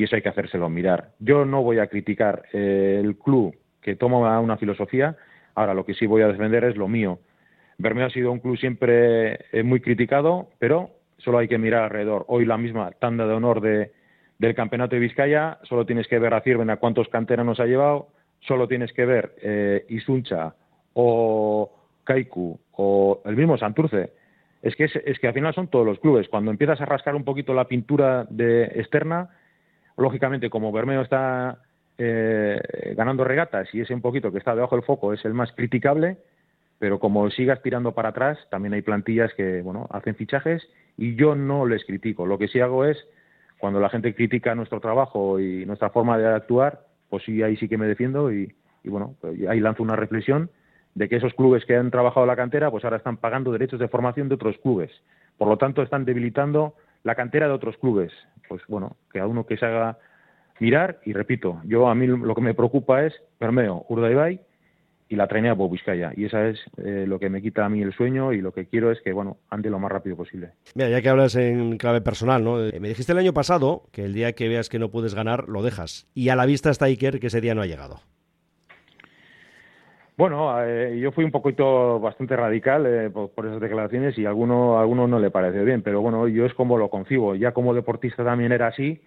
y 0.00 0.04
eso 0.04 0.16
hay 0.16 0.22
que 0.22 0.30
hacérselo 0.30 0.70
mirar. 0.70 1.10
Yo 1.18 1.44
no 1.44 1.62
voy 1.62 1.78
a 1.78 1.88
criticar 1.88 2.44
eh, 2.52 3.00
el 3.04 3.16
club 3.16 3.54
que 3.82 3.96
toma 3.96 4.40
una 4.40 4.56
filosofía, 4.56 5.16
ahora 5.54 5.74
lo 5.74 5.84
que 5.84 5.94
sí 5.94 6.06
voy 6.06 6.22
a 6.22 6.28
defender 6.28 6.64
es 6.64 6.76
lo 6.76 6.88
mío. 6.88 7.18
Bermeo 7.76 8.06
ha 8.06 8.10
sido 8.10 8.32
un 8.32 8.40
club 8.40 8.58
siempre 8.58 9.46
muy 9.64 9.80
criticado, 9.80 10.48
pero 10.58 10.90
solo 11.18 11.38
hay 11.38 11.48
que 11.48 11.58
mirar 11.58 11.84
alrededor. 11.84 12.24
Hoy 12.28 12.44
la 12.44 12.58
misma 12.58 12.90
tanda 12.92 13.26
de 13.26 13.34
honor 13.34 13.60
de, 13.60 13.92
del 14.40 14.54
Campeonato 14.54 14.96
de 14.96 15.00
Vizcaya, 15.00 15.58
solo 15.64 15.84
tienes 15.84 16.08
que 16.08 16.18
ver 16.18 16.32
a 16.32 16.40
Cierven 16.40 16.70
a 16.70 16.78
cuántos 16.78 17.08
canteranos 17.08 17.60
ha 17.60 17.66
llevado, 17.66 18.08
solo 18.40 18.66
tienes 18.68 18.90
que 18.94 19.04
ver 19.04 19.34
eh, 19.42 19.84
Isuncha 19.90 20.54
o 20.94 21.70
Kaiku 22.04 22.58
o 22.72 23.20
el 23.26 23.36
mismo 23.36 23.58
Santurce. 23.58 24.14
Es 24.62 24.76
que, 24.76 24.84
es, 24.84 25.18
que 25.18 25.28
al 25.28 25.34
final 25.34 25.54
son 25.54 25.68
todos 25.68 25.86
los 25.86 25.98
clubes. 26.00 26.28
Cuando 26.28 26.50
empiezas 26.50 26.80
a 26.80 26.86
rascar 26.86 27.14
un 27.14 27.24
poquito 27.24 27.54
la 27.54 27.66
pintura 27.66 28.26
de 28.28 28.64
externa, 28.64 29.30
lógicamente 30.00 30.50
como 30.50 30.72
Bermeo 30.72 31.02
está 31.02 31.58
eh, 31.98 32.60
ganando 32.96 33.24
regatas 33.24 33.68
y 33.74 33.80
ese 33.80 33.94
un 33.94 34.00
poquito 34.00 34.32
que 34.32 34.38
está 34.38 34.54
debajo 34.54 34.76
del 34.76 34.84
foco 34.84 35.12
es 35.12 35.24
el 35.24 35.34
más 35.34 35.52
criticable, 35.52 36.18
pero 36.78 36.98
como 36.98 37.30
sigas 37.30 37.62
tirando 37.62 37.92
para 37.92 38.08
atrás, 38.08 38.38
también 38.50 38.72
hay 38.74 38.82
plantillas 38.82 39.32
que 39.34 39.60
bueno 39.62 39.86
hacen 39.90 40.14
fichajes 40.14 40.66
y 40.96 41.14
yo 41.16 41.34
no 41.34 41.66
les 41.66 41.84
critico. 41.84 42.26
Lo 42.26 42.38
que 42.38 42.48
sí 42.48 42.60
hago 42.60 42.84
es, 42.84 42.96
cuando 43.58 43.80
la 43.80 43.90
gente 43.90 44.14
critica 44.14 44.54
nuestro 44.54 44.80
trabajo 44.80 45.40
y 45.40 45.66
nuestra 45.66 45.90
forma 45.90 46.18
de 46.18 46.26
actuar, 46.26 46.80
pues 47.08 47.24
sí, 47.24 47.42
ahí 47.42 47.56
sí 47.56 47.68
que 47.68 47.78
me 47.78 47.86
defiendo 47.86 48.32
y, 48.32 48.54
bueno, 48.84 49.16
pues 49.20 49.38
ahí 49.48 49.60
lanzo 49.60 49.82
una 49.82 49.96
reflexión 49.96 50.50
de 50.94 51.08
que 51.08 51.16
esos 51.16 51.34
clubes 51.34 51.64
que 51.64 51.76
han 51.76 51.90
trabajado 51.90 52.26
la 52.26 52.36
cantera, 52.36 52.70
pues 52.70 52.84
ahora 52.84 52.96
están 52.96 53.16
pagando 53.16 53.52
derechos 53.52 53.80
de 53.80 53.88
formación 53.88 54.28
de 54.28 54.34
otros 54.36 54.56
clubes. 54.58 54.90
Por 55.38 55.48
lo 55.48 55.56
tanto, 55.56 55.82
están 55.82 56.04
debilitando 56.04 56.74
la 57.02 57.14
cantera 57.14 57.46
de 57.46 57.52
otros 57.52 57.76
clubes. 57.78 58.12
Pues 58.50 58.62
bueno, 58.66 58.96
que 59.12 59.20
a 59.20 59.28
uno 59.28 59.46
que 59.46 59.56
se 59.56 59.64
haga 59.64 59.96
mirar 60.58 60.98
y 61.04 61.12
repito, 61.12 61.60
yo 61.64 61.88
a 61.88 61.94
mí 61.94 62.08
lo 62.08 62.34
que 62.34 62.40
me 62.40 62.52
preocupa 62.52 63.06
es 63.06 63.14
Bermeo, 63.38 63.86
Urdaibai 63.88 64.40
y 65.08 65.14
la 65.14 65.28
trainea 65.28 65.54
por. 65.54 66.12
Y 66.16 66.24
esa 66.24 66.48
es 66.48 66.58
eh, 66.78 67.04
lo 67.06 67.20
que 67.20 67.30
me 67.30 67.40
quita 67.40 67.64
a 67.64 67.68
mí 67.68 67.80
el 67.80 67.94
sueño 67.94 68.32
y 68.32 68.40
lo 68.40 68.52
que 68.52 68.66
quiero 68.66 68.90
es 68.90 69.00
que, 69.02 69.12
bueno, 69.12 69.38
ande 69.50 69.70
lo 69.70 69.78
más 69.78 69.92
rápido 69.92 70.16
posible. 70.16 70.50
Mira, 70.74 70.88
ya 70.88 71.00
que 71.00 71.08
hablas 71.08 71.36
en 71.36 71.78
clave 71.78 72.00
personal, 72.00 72.42
¿no? 72.42 72.60
Eh, 72.60 72.80
me 72.80 72.88
dijiste 72.88 73.12
el 73.12 73.18
año 73.18 73.32
pasado 73.32 73.84
que 73.92 74.04
el 74.04 74.14
día 74.14 74.32
que 74.32 74.48
veas 74.48 74.68
que 74.68 74.80
no 74.80 74.90
puedes 74.90 75.14
ganar, 75.14 75.48
lo 75.48 75.62
dejas. 75.62 76.08
Y 76.12 76.30
a 76.30 76.36
la 76.36 76.44
vista 76.44 76.70
está 76.70 76.86
Iker 76.86 77.20
que 77.20 77.28
ese 77.28 77.40
día 77.40 77.54
no 77.54 77.62
ha 77.62 77.66
llegado. 77.66 78.00
Bueno, 80.20 80.52
eh, 80.62 80.98
yo 81.00 81.12
fui 81.12 81.24
un 81.24 81.30
poquito 81.30 81.98
bastante 81.98 82.36
radical 82.36 83.10
por, 83.10 83.46
esas 83.46 83.58
declaraciones 83.58 84.18
y 84.18 84.26
a 84.26 84.28
alguno, 84.28 84.78
alguno 84.78 85.08
no 85.08 85.18
le 85.18 85.30
pareció 85.30 85.64
bien, 85.64 85.80
pero 85.80 86.02
bueno, 86.02 86.28
yo 86.28 86.44
es 86.44 86.52
como 86.52 86.76
lo 86.76 86.90
concibo. 86.90 87.34
Ya 87.36 87.52
como 87.52 87.72
deportista 87.72 88.22
también 88.22 88.52
era 88.52 88.66
así 88.66 89.00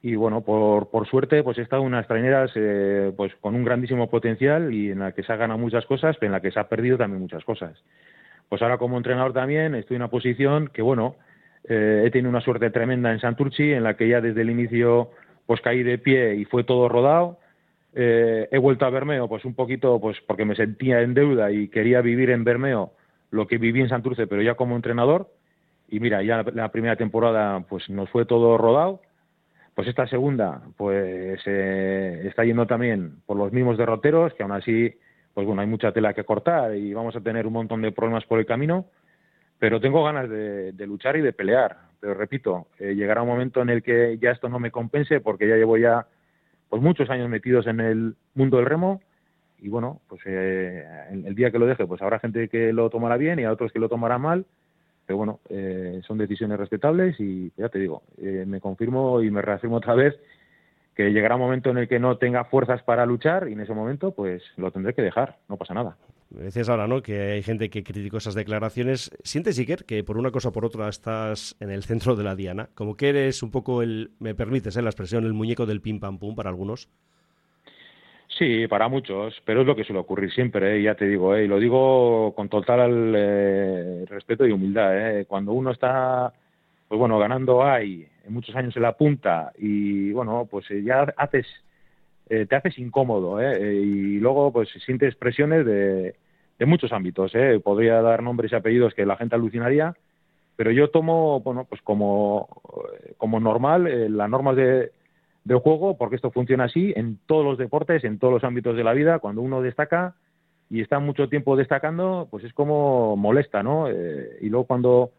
y 0.00 0.14
bueno, 0.14 0.40
por, 0.40 0.88
por 0.88 1.06
suerte, 1.06 1.42
pues 1.42 1.58
he 1.58 1.60
estado 1.60 1.82
en 1.82 1.88
unas 1.88 2.06
traineras 2.06 2.52
eh, 2.54 3.12
pues 3.18 3.34
con 3.42 3.54
un 3.54 3.64
grandísimo 3.64 4.08
potencial 4.08 4.72
y 4.72 4.92
en 4.92 5.00
la 5.00 5.12
que 5.12 5.24
se 5.24 5.30
ha 5.30 5.36
ganado 5.36 5.58
muchas 5.58 5.84
cosas, 5.84 6.16
pero 6.18 6.28
en 6.28 6.32
la 6.32 6.40
que 6.40 6.50
se 6.50 6.58
ha 6.58 6.70
perdido 6.70 6.96
también 6.96 7.20
muchas 7.20 7.44
cosas. 7.44 7.74
Pues 8.48 8.62
ahora 8.62 8.78
como 8.78 8.96
entrenador 8.96 9.34
también 9.34 9.74
estoy 9.74 9.96
en 9.96 10.04
una 10.04 10.10
posición 10.10 10.68
que, 10.68 10.80
bueno, 10.80 11.16
eh, 11.68 12.04
he 12.06 12.10
tenido 12.10 12.30
una 12.30 12.40
suerte 12.40 12.70
tremenda 12.70 13.12
en 13.12 13.20
Santurci, 13.20 13.74
en 13.74 13.82
la 13.82 13.98
que 13.98 14.08
ya 14.08 14.22
desde 14.22 14.40
el 14.40 14.48
inicio 14.48 15.10
pues 15.44 15.60
caí 15.60 15.82
de 15.82 15.98
pie 15.98 16.36
y 16.36 16.46
fue 16.46 16.64
todo 16.64 16.88
rodado. 16.88 17.40
Eh, 17.98 18.48
he 18.50 18.58
vuelto 18.58 18.84
a 18.84 18.90
Bermeo, 18.90 19.26
pues 19.28 19.44
un 19.44 19.54
poquito, 19.54 19.98
pues 19.98 20.18
porque 20.26 20.44
me 20.44 20.54
sentía 20.54 21.00
en 21.00 21.14
deuda 21.14 21.50
y 21.50 21.68
quería 21.68 22.02
vivir 22.02 22.30
en 22.30 22.44
Bermeo 22.44 22.92
lo 23.30 23.46
que 23.46 23.58
viví 23.58 23.80
en 23.80 23.88
Santurce, 23.88 24.26
pero 24.26 24.42
ya 24.42 24.54
como 24.54 24.76
entrenador. 24.76 25.32
Y 25.88 25.98
mira, 25.98 26.22
ya 26.22 26.44
la 26.54 26.70
primera 26.70 26.96
temporada 26.96 27.60
pues 27.68 27.88
nos 27.88 28.10
fue 28.10 28.26
todo 28.26 28.58
rodado 28.58 29.00
pues 29.76 29.88
esta 29.88 30.06
segunda, 30.06 30.62
pues 30.78 31.38
eh, 31.44 32.22
está 32.24 32.44
yendo 32.44 32.66
también 32.66 33.16
por 33.26 33.36
los 33.36 33.52
mismos 33.52 33.76
derroteros, 33.76 34.32
que 34.32 34.42
aún 34.42 34.52
así, 34.52 34.90
pues 35.34 35.46
bueno, 35.46 35.60
hay 35.60 35.68
mucha 35.68 35.92
tela 35.92 36.14
que 36.14 36.24
cortar 36.24 36.74
y 36.74 36.94
vamos 36.94 37.14
a 37.14 37.20
tener 37.20 37.46
un 37.46 37.52
montón 37.52 37.82
de 37.82 37.92
problemas 37.92 38.24
por 38.24 38.38
el 38.38 38.46
camino, 38.46 38.86
pero 39.58 39.78
tengo 39.78 40.02
ganas 40.02 40.30
de, 40.30 40.72
luchar 40.86 41.18
y 41.18 41.20
de 41.20 41.34
pelear. 41.34 41.76
Pero 42.00 42.14
repito, 42.14 42.68
eh, 42.78 42.94
llegará 42.94 43.20
un 43.20 43.28
momento 43.28 43.60
en 43.60 43.68
el 43.68 43.82
que 43.82 44.16
ya 44.16 44.30
esto 44.30 44.48
no 44.48 44.58
me 44.58 44.70
compense, 44.70 45.20
porque 45.20 45.46
ya 45.46 45.56
llevo 45.56 45.76
ya 45.76 46.06
pues 46.68 46.82
muchos 46.82 47.10
años 47.10 47.28
metidos 47.28 47.66
en 47.66 47.80
el 47.80 48.16
mundo 48.34 48.56
del 48.58 48.66
remo 48.66 49.00
y 49.58 49.68
bueno, 49.68 50.00
pues 50.08 50.20
eh, 50.26 50.84
el, 51.10 51.34
día 51.34 51.50
que 51.50 51.58
lo 51.58 51.66
deje, 51.66 51.86
pues 51.86 52.02
habrá 52.02 52.18
gente 52.18 52.48
que 52.48 52.72
lo 52.72 52.90
tomará 52.90 53.16
bien 53.16 53.38
y 53.38 53.44
a 53.44 53.52
otros 53.52 53.72
que 53.72 53.78
lo 53.78 53.88
tomará 53.88 54.18
mal 54.18 54.46
pero 55.06 55.16
bueno, 55.18 55.40
eh, 55.48 56.00
son 56.06 56.18
decisiones 56.18 56.58
respetables 56.58 57.18
y 57.20 57.52
ya 57.56 57.68
te 57.68 57.78
digo, 57.78 58.02
eh, 58.18 58.44
me 58.46 58.60
confirmo 58.60 59.22
y 59.22 59.30
me 59.30 59.40
reafirmo 59.40 59.76
otra 59.76 59.94
vez 59.94 60.18
que 60.96 61.12
llegará 61.12 61.36
un 61.36 61.42
momento 61.42 61.70
en 61.70 61.78
el 61.78 61.88
que 61.88 62.00
no 62.00 62.18
tenga 62.18 62.44
fuerzas 62.44 62.82
para 62.82 63.06
luchar 63.06 63.48
y 63.48 63.52
en 63.52 63.60
ese 63.60 63.72
momento 63.72 64.12
pues 64.12 64.42
lo 64.56 64.72
tendré 64.72 64.94
que 64.94 65.02
dejar, 65.02 65.36
no 65.48 65.56
pasa 65.56 65.74
nada. 65.74 65.96
Decías 66.36 66.68
ahora, 66.68 66.86
¿no? 66.86 67.02
Que 67.02 67.32
hay 67.32 67.42
gente 67.42 67.70
que 67.70 67.82
criticó 67.82 68.18
esas 68.18 68.34
declaraciones. 68.34 69.10
¿Sientes, 69.22 69.58
Iker, 69.58 69.84
que 69.84 70.04
por 70.04 70.18
una 70.18 70.30
cosa 70.30 70.50
o 70.50 70.52
por 70.52 70.64
otra 70.64 70.88
estás 70.88 71.56
en 71.60 71.70
el 71.70 71.82
centro 71.82 72.14
de 72.14 72.24
la 72.24 72.36
diana? 72.36 72.68
Como 72.74 72.96
que 72.96 73.08
eres 73.08 73.42
un 73.42 73.50
poco 73.50 73.82
el, 73.82 74.10
me 74.18 74.34
permites 74.34 74.76
¿eh? 74.76 74.82
la 74.82 74.90
expresión, 74.90 75.24
el 75.24 75.32
muñeco 75.32 75.64
del 75.64 75.80
pim 75.80 75.98
pam 75.98 76.18
pum 76.18 76.34
para 76.34 76.50
algunos. 76.50 76.90
Sí, 78.28 78.66
para 78.68 78.88
muchos, 78.88 79.40
pero 79.46 79.62
es 79.62 79.66
lo 79.66 79.74
que 79.74 79.84
suele 79.84 80.00
ocurrir 80.00 80.30
siempre, 80.30 80.76
¿eh? 80.76 80.82
ya 80.82 80.94
te 80.94 81.06
digo, 81.06 81.34
¿eh? 81.34 81.44
y 81.44 81.48
lo 81.48 81.58
digo 81.58 82.34
con 82.34 82.48
total 82.50 83.14
eh, 83.16 84.04
respeto 84.08 84.46
y 84.46 84.52
humildad. 84.52 85.24
Cuando 85.26 85.52
uno 85.52 85.70
está, 85.70 86.32
pues 86.86 86.98
bueno, 86.98 87.18
ganando 87.18 87.64
hay 87.64 88.06
muchos 88.28 88.54
años 88.54 88.76
en 88.76 88.82
la 88.82 88.92
punta 88.92 89.52
y 89.56 90.12
bueno, 90.12 90.46
pues 90.50 90.66
ya 90.84 91.06
haces, 91.16 91.46
te 92.28 92.54
haces 92.54 92.78
incómodo 92.78 93.40
y 93.40 94.18
luego 94.18 94.52
pues 94.52 94.68
sientes 94.84 95.14
presiones 95.14 95.64
de, 95.64 96.16
de 96.58 96.66
muchos 96.66 96.92
ámbitos. 96.92 97.32
Podría 97.62 98.02
dar 98.02 98.22
nombres 98.22 98.52
y 98.52 98.54
apellidos 98.54 98.94
que 98.94 99.06
la 99.06 99.16
gente 99.16 99.34
alucinaría, 99.34 99.94
pero 100.56 100.70
yo 100.70 100.90
tomo, 100.90 101.40
bueno, 101.40 101.64
pues 101.68 101.82
como, 101.82 102.48
como 103.18 103.40
normal 103.40 104.16
las 104.16 104.30
normas 104.30 104.56
de 104.56 104.90
de 105.46 105.54
juego, 105.54 105.96
porque 105.96 106.16
esto 106.16 106.32
funciona 106.32 106.64
así 106.64 106.92
en 106.96 107.20
todos 107.26 107.44
los 107.44 107.56
deportes, 107.56 108.02
en 108.02 108.18
todos 108.18 108.34
los 108.34 108.42
ámbitos 108.42 108.76
de 108.76 108.82
la 108.82 108.92
vida. 108.94 109.20
Cuando 109.20 109.42
uno 109.42 109.62
destaca 109.62 110.16
y 110.68 110.80
está 110.80 110.98
mucho 110.98 111.28
tiempo 111.28 111.56
destacando, 111.56 112.26
pues 112.32 112.42
es 112.42 112.52
como 112.52 113.16
molesta, 113.16 113.62
¿no? 113.62 113.88
Eh, 113.88 114.38
y 114.40 114.48
luego 114.48 114.66
cuando, 114.66 115.12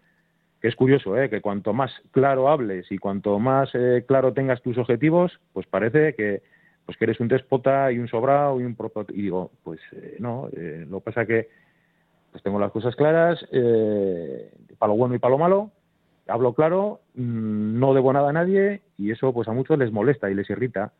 que 0.62 0.68
es 0.68 0.76
curioso, 0.76 1.18
¿eh? 1.18 1.30
que 1.30 1.40
cuanto 1.40 1.72
más 1.72 1.94
claro 2.12 2.50
hables 2.50 2.92
y 2.92 2.98
cuanto 2.98 3.40
más 3.40 3.70
eh, 3.74 4.04
claro 4.06 4.34
tengas 4.34 4.62
tus 4.62 4.78
objetivos, 4.78 5.40
pues 5.54 5.66
parece 5.66 6.14
que 6.14 6.42
pues 6.88 6.98
que 6.98 7.06
eres 7.06 7.20
un 7.20 7.28
déspota 7.28 7.92
y 7.92 8.00
un 8.00 8.08
sobrado 8.08 8.60
y 8.60 8.64
un 8.64 8.76
y 9.10 9.22
digo, 9.22 9.52
pues 9.64 9.80
eh, 9.92 10.16
no, 10.20 10.50
lo 10.90 11.00
que 11.00 11.04
pasa 11.04 11.28
que 11.28 11.50
pues 12.32 12.42
tengo 12.42 12.60
las 12.60 12.72
cosas 12.72 12.96
claras, 12.96 13.40
para 14.80 14.92
lo 14.92 14.98
bueno 14.98 15.14
y 15.14 15.20
para 15.20 15.32
lo 15.32 15.38
malo, 15.38 15.72
hablo 16.28 16.54
claro, 16.54 17.02
mm, 17.16 17.80
no 17.80 17.94
debo 17.94 18.14
nada 18.14 18.30
a 18.30 18.34
nadie 18.34 18.82
y 18.98 19.12
eso 19.12 19.34
pues 19.34 19.48
a 19.48 19.54
muchos 19.54 19.78
les 19.78 19.92
molesta 19.92 20.30
y 20.30 20.36
les 20.36 20.50
irrita, 20.50 20.92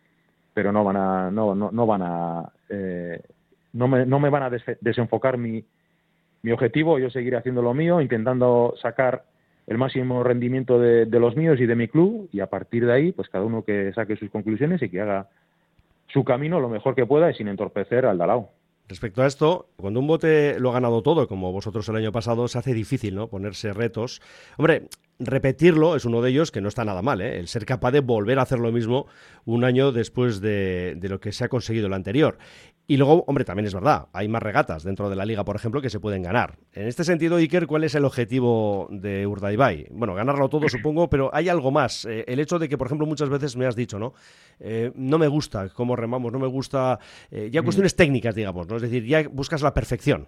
pero 0.54 0.72
no 0.72 0.84
van 0.84 0.98
a, 0.98 1.32
no, 1.32 1.56
no, 1.56 1.72
no 1.72 1.86
van 1.86 2.02
a, 2.02 2.52
eh, 2.70 3.22
no, 3.74 3.88
me, 3.88 4.06
no 4.06 4.20
me 4.20 4.30
van 4.30 4.44
a 4.44 4.50
desenfocar 4.82 5.38
mi, 5.38 5.64
mi 6.42 6.52
objetivo, 6.52 7.00
yo 7.00 7.10
seguiré 7.10 7.38
haciendo 7.38 7.62
lo 7.62 7.74
mío, 7.74 8.02
intentando 8.02 8.74
sacar 8.82 9.24
el 9.68 9.78
máximo 9.78 10.24
rendimiento 10.24 10.80
de, 10.80 11.06
de, 11.06 11.20
los 11.20 11.36
míos 11.36 11.60
y 11.60 11.66
de 11.66 11.76
mi 11.76 11.88
club 11.88 12.30
y 12.32 12.40
a 12.40 12.48
partir 12.48 12.86
de 12.86 12.94
ahí 12.94 13.12
pues 13.12 13.28
cada 13.30 13.44
uno 13.44 13.64
que 13.64 13.92
saque 13.94 14.16
sus 14.16 14.30
conclusiones 14.30 14.82
y 14.82 14.90
que 14.90 15.02
haga 15.02 15.28
su 16.08 16.24
camino 16.24 16.60
lo 16.60 16.70
mejor 16.70 16.96
que 16.96 17.06
pueda 17.06 17.30
y 17.30 17.34
sin 17.34 17.48
entorpecer 17.48 18.06
al 18.06 18.18
Dalao. 18.18 18.52
Respecto 18.88 19.22
a 19.22 19.28
esto, 19.28 19.70
cuando 19.76 20.00
un 20.00 20.08
bote 20.08 20.60
lo 20.60 20.70
ha 20.70 20.74
ganado 20.74 21.02
todo, 21.04 21.28
como 21.28 21.52
vosotros 21.52 21.90
el 21.90 21.98
año 21.98 22.14
pasado, 22.14 22.48
se 22.48 22.58
hace 22.58 22.74
difícil, 22.74 23.16
¿no? 23.16 23.28
Ponerse 23.28 23.74
retos. 23.74 24.22
Hombre, 24.58 24.88
repetirlo 25.20 25.98
es 25.98 26.06
uno 26.06 26.22
de 26.22 26.30
ellos 26.30 26.52
que 26.52 26.62
no 26.62 26.70
está 26.70 26.86
nada 26.86 27.02
mal, 27.02 27.22
¿eh? 27.22 27.38
el 27.38 27.50
ser 27.50 27.66
capaz 27.66 27.92
de 27.92 28.00
volver 28.00 28.40
a 28.40 28.44
hacer 28.44 28.60
lo 28.60 28.72
mismo 28.72 29.08
un 29.46 29.66
año 29.66 29.92
después 29.92 30.40
de, 30.40 30.96
de, 30.96 31.10
lo 31.10 31.20
que 31.20 31.34
se 31.34 31.44
ha 31.44 31.50
conseguido 31.50 31.88
el 31.88 31.94
anterior. 31.94 32.38
Y 32.90 32.96
luego, 32.96 33.26
hombre, 33.28 33.44
también 33.44 33.66
es 33.66 33.74
verdad, 33.74 34.08
hay 34.14 34.30
más 34.30 34.42
regatas 34.42 34.82
dentro 34.86 35.10
de 35.10 35.18
la 35.18 35.26
liga, 35.26 35.44
por 35.44 35.58
ejemplo, 35.58 35.82
que 35.82 35.90
se 35.90 36.00
pueden 36.00 36.24
ganar. 36.24 36.54
En 36.72 36.88
este 36.88 37.04
sentido, 37.04 37.36
Iker, 37.36 37.68
¿cuál 37.68 37.84
es 37.84 37.94
el 37.96 38.06
objetivo 38.06 38.88
de 38.90 39.28
Urdaibai? 39.28 39.88
Bueno, 39.92 40.14
ganarlo 40.14 40.48
todo, 40.48 40.70
supongo, 40.70 41.10
pero 41.10 41.30
hay 41.34 41.50
algo 41.50 41.70
más. 41.70 42.06
Eh, 42.06 42.24
el 42.28 42.40
hecho 42.40 42.58
de 42.60 42.70
que, 42.70 42.78
por 42.78 42.88
ejemplo, 42.88 43.06
muchas 43.06 43.28
veces 43.30 43.58
me 43.58 43.66
has 43.66 43.76
dicho, 43.76 44.00
¿no? 44.00 44.14
Eh, 44.62 44.92
no 44.96 45.18
me 45.18 45.28
gusta 45.28 45.68
cómo 45.74 45.98
remamos, 45.98 46.32
no 46.32 46.40
me 46.40 46.48
gusta. 46.48 46.98
Eh, 47.30 47.50
ya 47.52 47.62
cuestiones 47.62 47.94
técnicas, 47.94 48.36
digamos, 48.36 48.70
¿no? 48.70 48.78
Es 48.78 48.82
decir, 48.84 49.04
ya 49.04 49.28
buscas 49.28 49.62
la 49.62 49.74
perfección. 49.74 50.28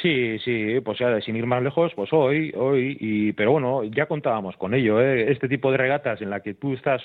Sí, 0.00 0.38
sí, 0.38 0.80
pues 0.80 0.98
ya 0.98 1.20
sin 1.20 1.36
ir 1.36 1.46
más 1.46 1.62
lejos, 1.62 1.92
pues 1.94 2.10
hoy, 2.12 2.52
hoy, 2.56 2.96
y, 2.98 3.32
pero 3.32 3.52
bueno, 3.52 3.84
ya 3.84 4.06
contábamos 4.06 4.56
con 4.56 4.74
ello, 4.74 5.00
¿eh? 5.00 5.30
este 5.30 5.48
tipo 5.48 5.70
de 5.70 5.76
regatas 5.76 6.20
en 6.22 6.30
la 6.30 6.40
que 6.40 6.54
tú 6.54 6.72
estás 6.74 7.02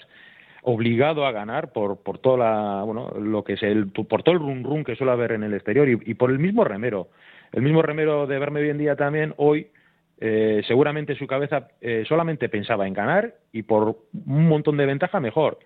obligado 0.63 1.25
a 1.25 1.31
ganar 1.31 1.71
por, 1.71 2.01
por 2.01 2.19
toda 2.19 2.37
la, 2.37 2.83
bueno, 2.83 3.11
lo 3.19 3.43
que 3.43 3.53
es 3.53 3.63
el, 3.63 3.87
por 3.91 4.23
todo 4.23 4.33
el 4.35 4.41
run 4.41 4.63
run 4.63 4.83
que 4.83 4.95
suele 4.95 5.11
haber 5.11 5.31
en 5.31 5.43
el 5.43 5.53
exterior 5.53 5.89
y, 5.89 6.13
por 6.13 6.31
el 6.31 6.39
mismo 6.39 6.63
remero. 6.63 7.09
El 7.51 7.63
mismo 7.63 7.81
remero 7.81 8.27
de 8.27 8.39
verme 8.39 8.61
hoy 8.61 8.69
en 8.69 8.77
día 8.77 8.95
también, 8.95 9.33
hoy, 9.37 9.67
eh, 10.19 10.61
seguramente 10.67 11.15
su 11.15 11.27
cabeza 11.27 11.67
eh, 11.81 12.03
solamente 12.07 12.47
pensaba 12.47 12.87
en 12.87 12.93
ganar 12.93 13.33
y 13.51 13.63
por 13.63 13.97
un 14.13 14.47
montón 14.47 14.77
de 14.77 14.85
ventaja 14.85 15.19
mejor. 15.19 15.59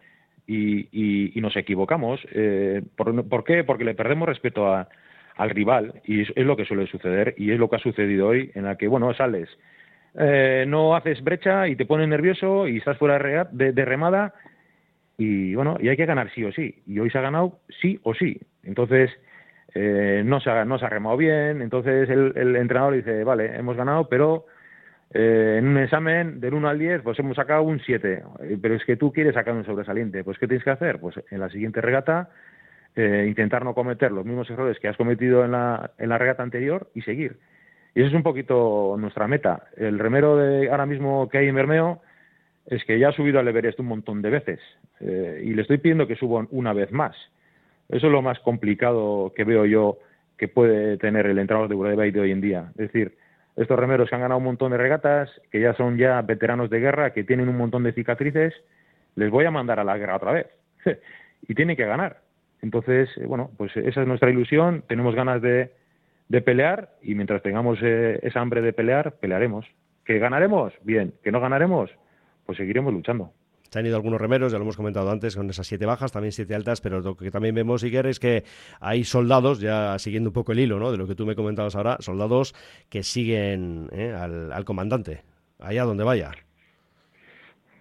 Y, 0.47 0.89
y, 1.36 1.41
nos 1.41 1.55
equivocamos. 1.58 2.21
Eh, 2.31 2.84
¿por, 2.95 3.27
¿por, 3.27 3.43
qué? 3.43 3.63
Porque 3.63 3.84
le 3.84 3.95
perdemos 3.95 4.29
respeto 4.29 4.71
a, 4.71 4.88
al 5.38 5.49
rival 5.49 6.01
y 6.05 6.21
es, 6.21 6.31
es, 6.36 6.45
lo 6.45 6.55
que 6.55 6.65
suele 6.65 6.86
suceder 6.86 7.34
y 7.36 7.51
es 7.51 7.58
lo 7.58 7.67
que 7.67 7.77
ha 7.77 7.79
sucedido 7.79 8.27
hoy 8.27 8.51
en 8.53 8.65
la 8.65 8.77
que, 8.77 8.88
bueno, 8.88 9.12
sales, 9.15 9.49
eh, 10.17 10.65
no 10.67 10.95
haces 10.95 11.21
brecha 11.23 11.67
y 11.67 11.75
te 11.75 11.86
pones 11.86 12.08
nervioso 12.08 12.67
y 12.67 12.77
estás 12.77 12.97
fuera 12.97 13.45
de, 13.51 13.73
de 13.73 13.86
remada 13.86 14.34
y 15.17 15.56
bueno, 15.56 15.78
y 15.80 15.89
hay 15.89 15.97
que 15.97 16.06
ganar 16.06 16.32
sí 16.34 16.43
o 16.43 16.51
sí. 16.51 16.84
Y 16.86 16.99
hoy 16.99 17.10
se 17.10 17.17
ha 17.17 17.21
ganado 17.21 17.60
sí 17.82 17.99
o 18.04 18.13
sí. 18.13 18.39
Entonces, 18.63 19.12
eh, 19.73 20.23
no, 20.25 20.39
se 20.39 20.49
ha, 20.49 20.65
no 20.65 20.78
se 20.80 20.86
ha 20.86 20.89
remado 20.89 21.17
bien. 21.17 21.62
Entonces 21.62 22.10
el, 22.10 22.34
el 22.36 22.56
entrenador 22.56 22.95
dice, 22.95 23.23
vale, 23.23 23.56
hemos 23.58 23.78
ganado, 23.78 24.10
pero 24.10 24.45
eh, 25.13 25.58
en 25.60 25.67
un 25.67 25.78
examen 25.78 26.39
del 26.39 26.54
1 26.54 26.67
al 26.67 26.80
10, 26.80 27.01
pues 27.01 27.19
hemos 27.19 27.36
sacado 27.36 27.63
un 27.63 27.80
7. 27.80 28.23
Eh, 28.41 28.58
pero 28.62 28.75
es 28.75 28.84
que 28.84 28.97
tú 28.97 29.13
quieres 29.13 29.34
sacar 29.34 29.54
un 29.54 29.65
sobresaliente. 29.65 30.23
Pues 30.23 30.38
¿qué 30.38 30.47
tienes 30.47 30.63
que 30.63 30.71
hacer? 30.71 30.99
Pues 30.99 31.15
en 31.30 31.39
la 31.39 31.49
siguiente 31.49 31.82
regata, 31.82 32.30
eh, 32.95 33.25
intentar 33.28 33.63
no 33.63 33.73
cometer 33.73 34.12
los 34.12 34.25
mismos 34.25 34.49
errores 34.49 34.80
que 34.80 34.88
has 34.88 34.97
cometido 34.97 35.45
en 35.45 35.51
la, 35.51 35.91
en 35.97 36.10
la 36.10 36.17
regata 36.17 36.43
anterior 36.43 36.89
y 36.93 37.01
seguir. 37.01 37.38
Y 37.93 38.01
eso 38.01 38.10
es 38.10 38.15
un 38.15 38.23
poquito 38.23 38.95
nuestra 38.99 39.28
meta. 39.28 39.67
El 39.78 39.99
remero 39.99 40.36
de 40.38 40.69
ahora 40.69 40.86
mismo 40.86 41.30
que 41.30 41.38
hay 41.38 41.47
en 41.47 41.56
Bermeo 41.56 42.01
es 42.67 42.84
que 42.86 42.97
ya 42.99 43.10
ha 43.10 43.13
subido 43.13 43.39
al 43.39 43.47
Everest 43.47 43.80
un 43.80 43.88
montón 43.88 44.21
de 44.21 44.30
veces 44.30 44.60
eh, 44.99 45.41
y 45.43 45.54
le 45.54 45.62
estoy 45.62 45.78
pidiendo 45.78 46.08
que 46.08 46.15
suba 46.15 46.45
una 46.51 46.73
vez 46.73 46.91
más. 46.91 47.15
Eso 47.89 48.08
es 48.08 48.12
lo 48.12 48.21
más 48.21 48.39
complicado 48.39 49.32
que 49.36 49.43
veo 49.43 49.65
yo 49.65 49.99
que 50.38 50.47
puede 50.47 50.97
tener 50.97 51.28
el 51.28 51.38
entrenador 51.38 51.69
de 51.69 51.75
Urdaibai 51.75 52.12
de 52.12 52.19
hoy 52.19 52.32
en 52.32 52.41
día. 52.41 52.71
Es 52.71 52.91
decir, 52.91 53.15
estos 53.56 53.80
remeros 53.80 54.10
que 54.10 54.15
han 54.15 54.21
ganado 54.21 54.39
un 54.39 54.45
montón 54.45 54.71
de 54.71 54.78
regatas, 54.78 55.30
que 55.51 55.62
ya 55.62 55.73
son 55.75 55.97
ya 55.97 56.21
veteranos 56.21 56.69
de 56.69 56.80
guerra, 56.80 57.13
que 57.13 57.23
tienen 57.23 57.47
un 57.47 57.58
montón 57.58 57.84
de 57.84 57.93
cicatrices, 57.93 58.54
les 59.15 59.30
voy 59.30 59.45
a 59.45 59.51
mandar 59.51 59.80
a 59.80 59.84
la 59.84 59.97
guerra 59.97 60.17
otra 60.17 60.32
vez. 60.34 60.47
y 61.47 61.54
tiene 61.54 61.78
que 61.78 61.86
ganar. 61.86 62.21
Entonces, 62.62 63.10
eh, 63.17 63.25
bueno, 63.25 63.51
pues 63.58 63.75
esa 63.78 64.01
es 64.01 64.08
nuestra 64.08 64.30
ilusión, 64.30 64.84
tenemos 64.88 65.15
ganas 65.15 65.41
de, 65.41 65.71
de 66.28 66.41
pelear 66.41 66.89
y 67.01 67.15
mientras 67.15 67.41
tengamos 67.43 67.80
eh, 67.82 68.19
esa 68.23 68.41
hambre 68.41 68.62
de 68.62 68.73
pelear, 68.73 69.13
pelearemos. 69.19 69.65
¿Que 70.04 70.19
ganaremos? 70.19 70.73
Bien. 70.84 71.13
¿Que 71.23 71.32
no 71.32 71.39
ganaremos? 71.39 71.89
Pues 72.45 72.58
seguiremos 72.58 72.93
luchando. 72.93 73.31
Se 73.69 73.79
han 73.79 73.86
ido 73.86 73.95
algunos 73.95 74.21
remeros, 74.21 74.51
ya 74.51 74.58
lo 74.58 74.63
hemos 74.63 74.77
comentado 74.77 75.12
antes, 75.12 75.36
con 75.36 75.49
esas 75.49 75.67
siete 75.67 75.86
bajas, 75.86 76.12
también 76.12 76.31
siete 76.31 76.55
altas, 76.55 76.79
pero 76.79 77.01
lo 77.01 77.17
que 77.17 77.31
también 77.31 77.55
vemos, 77.55 77.84
Iker, 77.84 78.05
es 78.05 78.19
que 78.19 78.43
hay 78.79 79.03
soldados, 79.03 79.60
ya 79.60 79.99
siguiendo 79.99 80.29
un 80.29 80.34
poco 80.34 80.51
el 80.53 80.60
hilo 80.60 80.79
¿no? 80.79 80.91
de 80.91 80.97
lo 80.97 81.08
que 81.08 81.15
tú 81.15 81.25
me 81.25 81.36
comentabas 81.36 81.75
ahora, 81.75 81.97
soldados 81.99 82.53
que 82.89 83.03
siguen 83.03 83.89
¿eh? 83.91 84.13
al, 84.13 84.53
al 84.53 84.65
comandante, 84.65 85.23
allá 85.60 85.84
donde 85.84 86.03
vaya. 86.03 86.31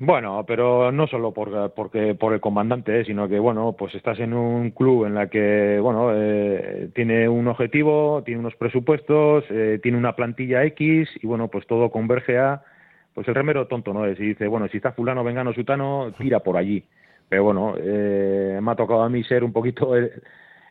Bueno, 0.00 0.44
pero 0.46 0.90
no 0.90 1.06
solo 1.06 1.32
por, 1.32 1.72
porque, 1.72 2.16
por 2.16 2.34
el 2.34 2.40
comandante, 2.40 3.00
¿eh? 3.00 3.04
sino 3.04 3.28
que, 3.28 3.38
bueno, 3.38 3.76
pues 3.78 3.94
estás 3.94 4.18
en 4.18 4.34
un 4.34 4.70
club 4.70 5.06
en 5.06 5.14
la 5.14 5.28
que, 5.28 5.78
bueno, 5.80 6.10
eh, 6.12 6.90
tiene 6.94 7.28
un 7.28 7.46
objetivo, 7.46 8.22
tiene 8.24 8.40
unos 8.40 8.56
presupuestos, 8.56 9.44
eh, 9.50 9.78
tiene 9.82 9.96
una 9.96 10.16
plantilla 10.16 10.64
X 10.64 11.08
y, 11.22 11.26
bueno, 11.26 11.46
pues 11.48 11.66
todo 11.68 11.90
converge 11.90 12.38
a, 12.38 12.64
pues 13.14 13.26
el 13.28 13.34
remero 13.34 13.66
tonto 13.66 13.92
no 13.92 14.06
es. 14.06 14.18
Dice, 14.18 14.46
bueno, 14.48 14.68
si 14.68 14.78
está 14.78 14.92
fulano, 14.92 15.24
vengano, 15.24 15.52
sutano, 15.52 16.12
tira 16.18 16.40
por 16.40 16.56
allí. 16.56 16.84
Pero 17.28 17.44
bueno, 17.44 17.74
me 17.76 18.70
ha 18.70 18.74
tocado 18.74 19.02
a 19.02 19.08
mí 19.08 19.24
ser 19.24 19.44
un 19.44 19.52
poquito 19.52 19.96
el, 19.96 20.22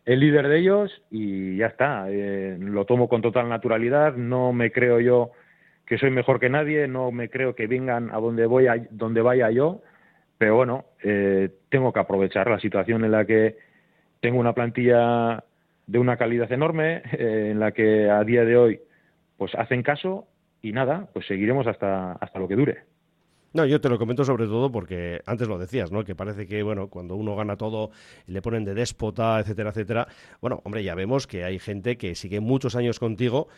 el 0.05 0.19
líder 0.19 0.47
de 0.47 0.59
ellos 0.59 1.01
y 1.09 1.57
ya 1.57 1.67
está. 1.67 2.07
lo 2.59 2.85
tomo 2.85 3.09
con 3.09 3.21
total 3.21 3.49
naturalidad, 3.49 4.15
no 4.15 4.53
me 4.53 4.71
creo 4.71 4.99
yo 4.99 5.31
que 5.85 5.97
soy 5.97 6.11
mejor 6.11 6.39
que 6.39 6.49
nadie, 6.49 6.87
no 6.87 7.11
me 7.11 7.29
creo 7.29 7.55
que 7.55 7.67
vengan 7.67 8.09
a 8.11 8.19
donde 8.19 8.45
voy 8.45 8.67
a, 8.67 8.87
donde 8.89 9.21
vaya 9.21 9.49
yo, 9.51 9.81
pero 10.37 10.55
bueno, 10.55 10.85
eh, 11.03 11.49
tengo 11.69 11.91
que 11.91 11.99
aprovechar 11.99 12.49
la 12.49 12.59
situación 12.59 13.03
en 13.03 13.11
la 13.11 13.25
que 13.25 13.57
tengo 14.21 14.39
una 14.39 14.53
plantilla 14.53 15.43
de 15.85 15.99
una 15.99 16.17
calidad 16.17 16.51
enorme, 16.51 17.01
eh, 17.11 17.49
en 17.51 17.59
la 17.59 17.71
que 17.71 18.09
a 18.09 18.23
día 18.23 18.45
de 18.45 18.57
hoy 18.57 18.79
pues 19.37 19.53
hacen 19.55 19.83
caso 19.83 20.27
y 20.63 20.71
nada, 20.71 21.07
pues 21.13 21.27
seguiremos 21.27 21.67
hasta, 21.67 22.13
hasta 22.13 22.39
lo 22.39 22.47
que 22.47 22.55
dure. 22.55 22.77
No, 23.53 23.65
yo 23.67 23.79
te 23.79 23.89
lo 23.89 23.99
comento 23.99 24.23
sobre 24.23 24.45
todo 24.45 24.71
porque 24.71 25.21
antes 25.27 25.47
lo 25.47 25.59
decías, 25.59 25.91
¿no? 25.91 26.03
Que 26.03 26.15
parece 26.15 26.47
que, 26.47 26.63
bueno, 26.63 26.87
cuando 26.87 27.15
uno 27.15 27.35
gana 27.35 27.55
todo 27.55 27.91
le 28.25 28.41
ponen 28.41 28.65
de 28.65 28.73
déspota, 28.73 29.39
etcétera, 29.39 29.69
etcétera. 29.69 30.07
Bueno, 30.41 30.61
hombre, 30.63 30.83
ya 30.83 30.95
vemos 30.95 31.27
que 31.27 31.43
hay 31.43 31.59
gente 31.59 31.97
que 31.97 32.15
sigue 32.15 32.39
muchos 32.39 32.75
años 32.75 32.97
contigo 32.97 33.49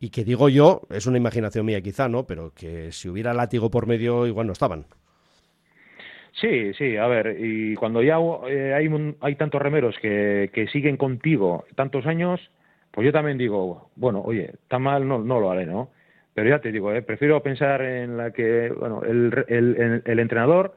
y 0.00 0.10
que 0.10 0.24
digo 0.24 0.48
yo, 0.48 0.80
es 0.90 1.06
una 1.06 1.18
imaginación 1.18 1.66
mía 1.66 1.80
quizá, 1.80 2.08
¿no? 2.08 2.26
Pero 2.26 2.52
que 2.54 2.90
si 2.90 3.08
hubiera 3.08 3.34
látigo 3.34 3.70
por 3.70 3.86
medio 3.86 4.26
igual 4.26 4.48
no 4.48 4.52
estaban. 4.54 4.86
Sí, 6.40 6.72
sí, 6.74 6.96
a 6.96 7.06
ver, 7.06 7.36
y 7.38 7.76
cuando 7.76 8.02
ya 8.02 8.16
eh, 8.48 8.74
hay, 8.74 8.88
hay 9.20 9.36
tantos 9.36 9.62
remeros 9.62 9.94
que, 10.02 10.50
que 10.52 10.66
siguen 10.66 10.96
contigo 10.96 11.64
tantos 11.76 12.06
años, 12.06 12.40
pues 12.90 13.04
yo 13.04 13.12
también 13.12 13.38
digo, 13.38 13.90
bueno, 13.94 14.22
oye, 14.22 14.54
tan 14.66 14.82
mal 14.82 15.06
no, 15.06 15.20
no 15.20 15.38
lo 15.38 15.52
haré, 15.52 15.66
¿no? 15.66 15.90
Pero 16.34 16.50
ya 16.50 16.58
te 16.58 16.72
digo, 16.72 16.92
eh, 16.92 17.02
prefiero 17.02 17.42
pensar 17.42 17.82
en 17.82 18.16
la 18.16 18.32
que, 18.32 18.70
bueno, 18.70 19.02
el, 19.04 19.44
el, 19.48 20.02
el, 20.04 20.18
entrenador, 20.18 20.76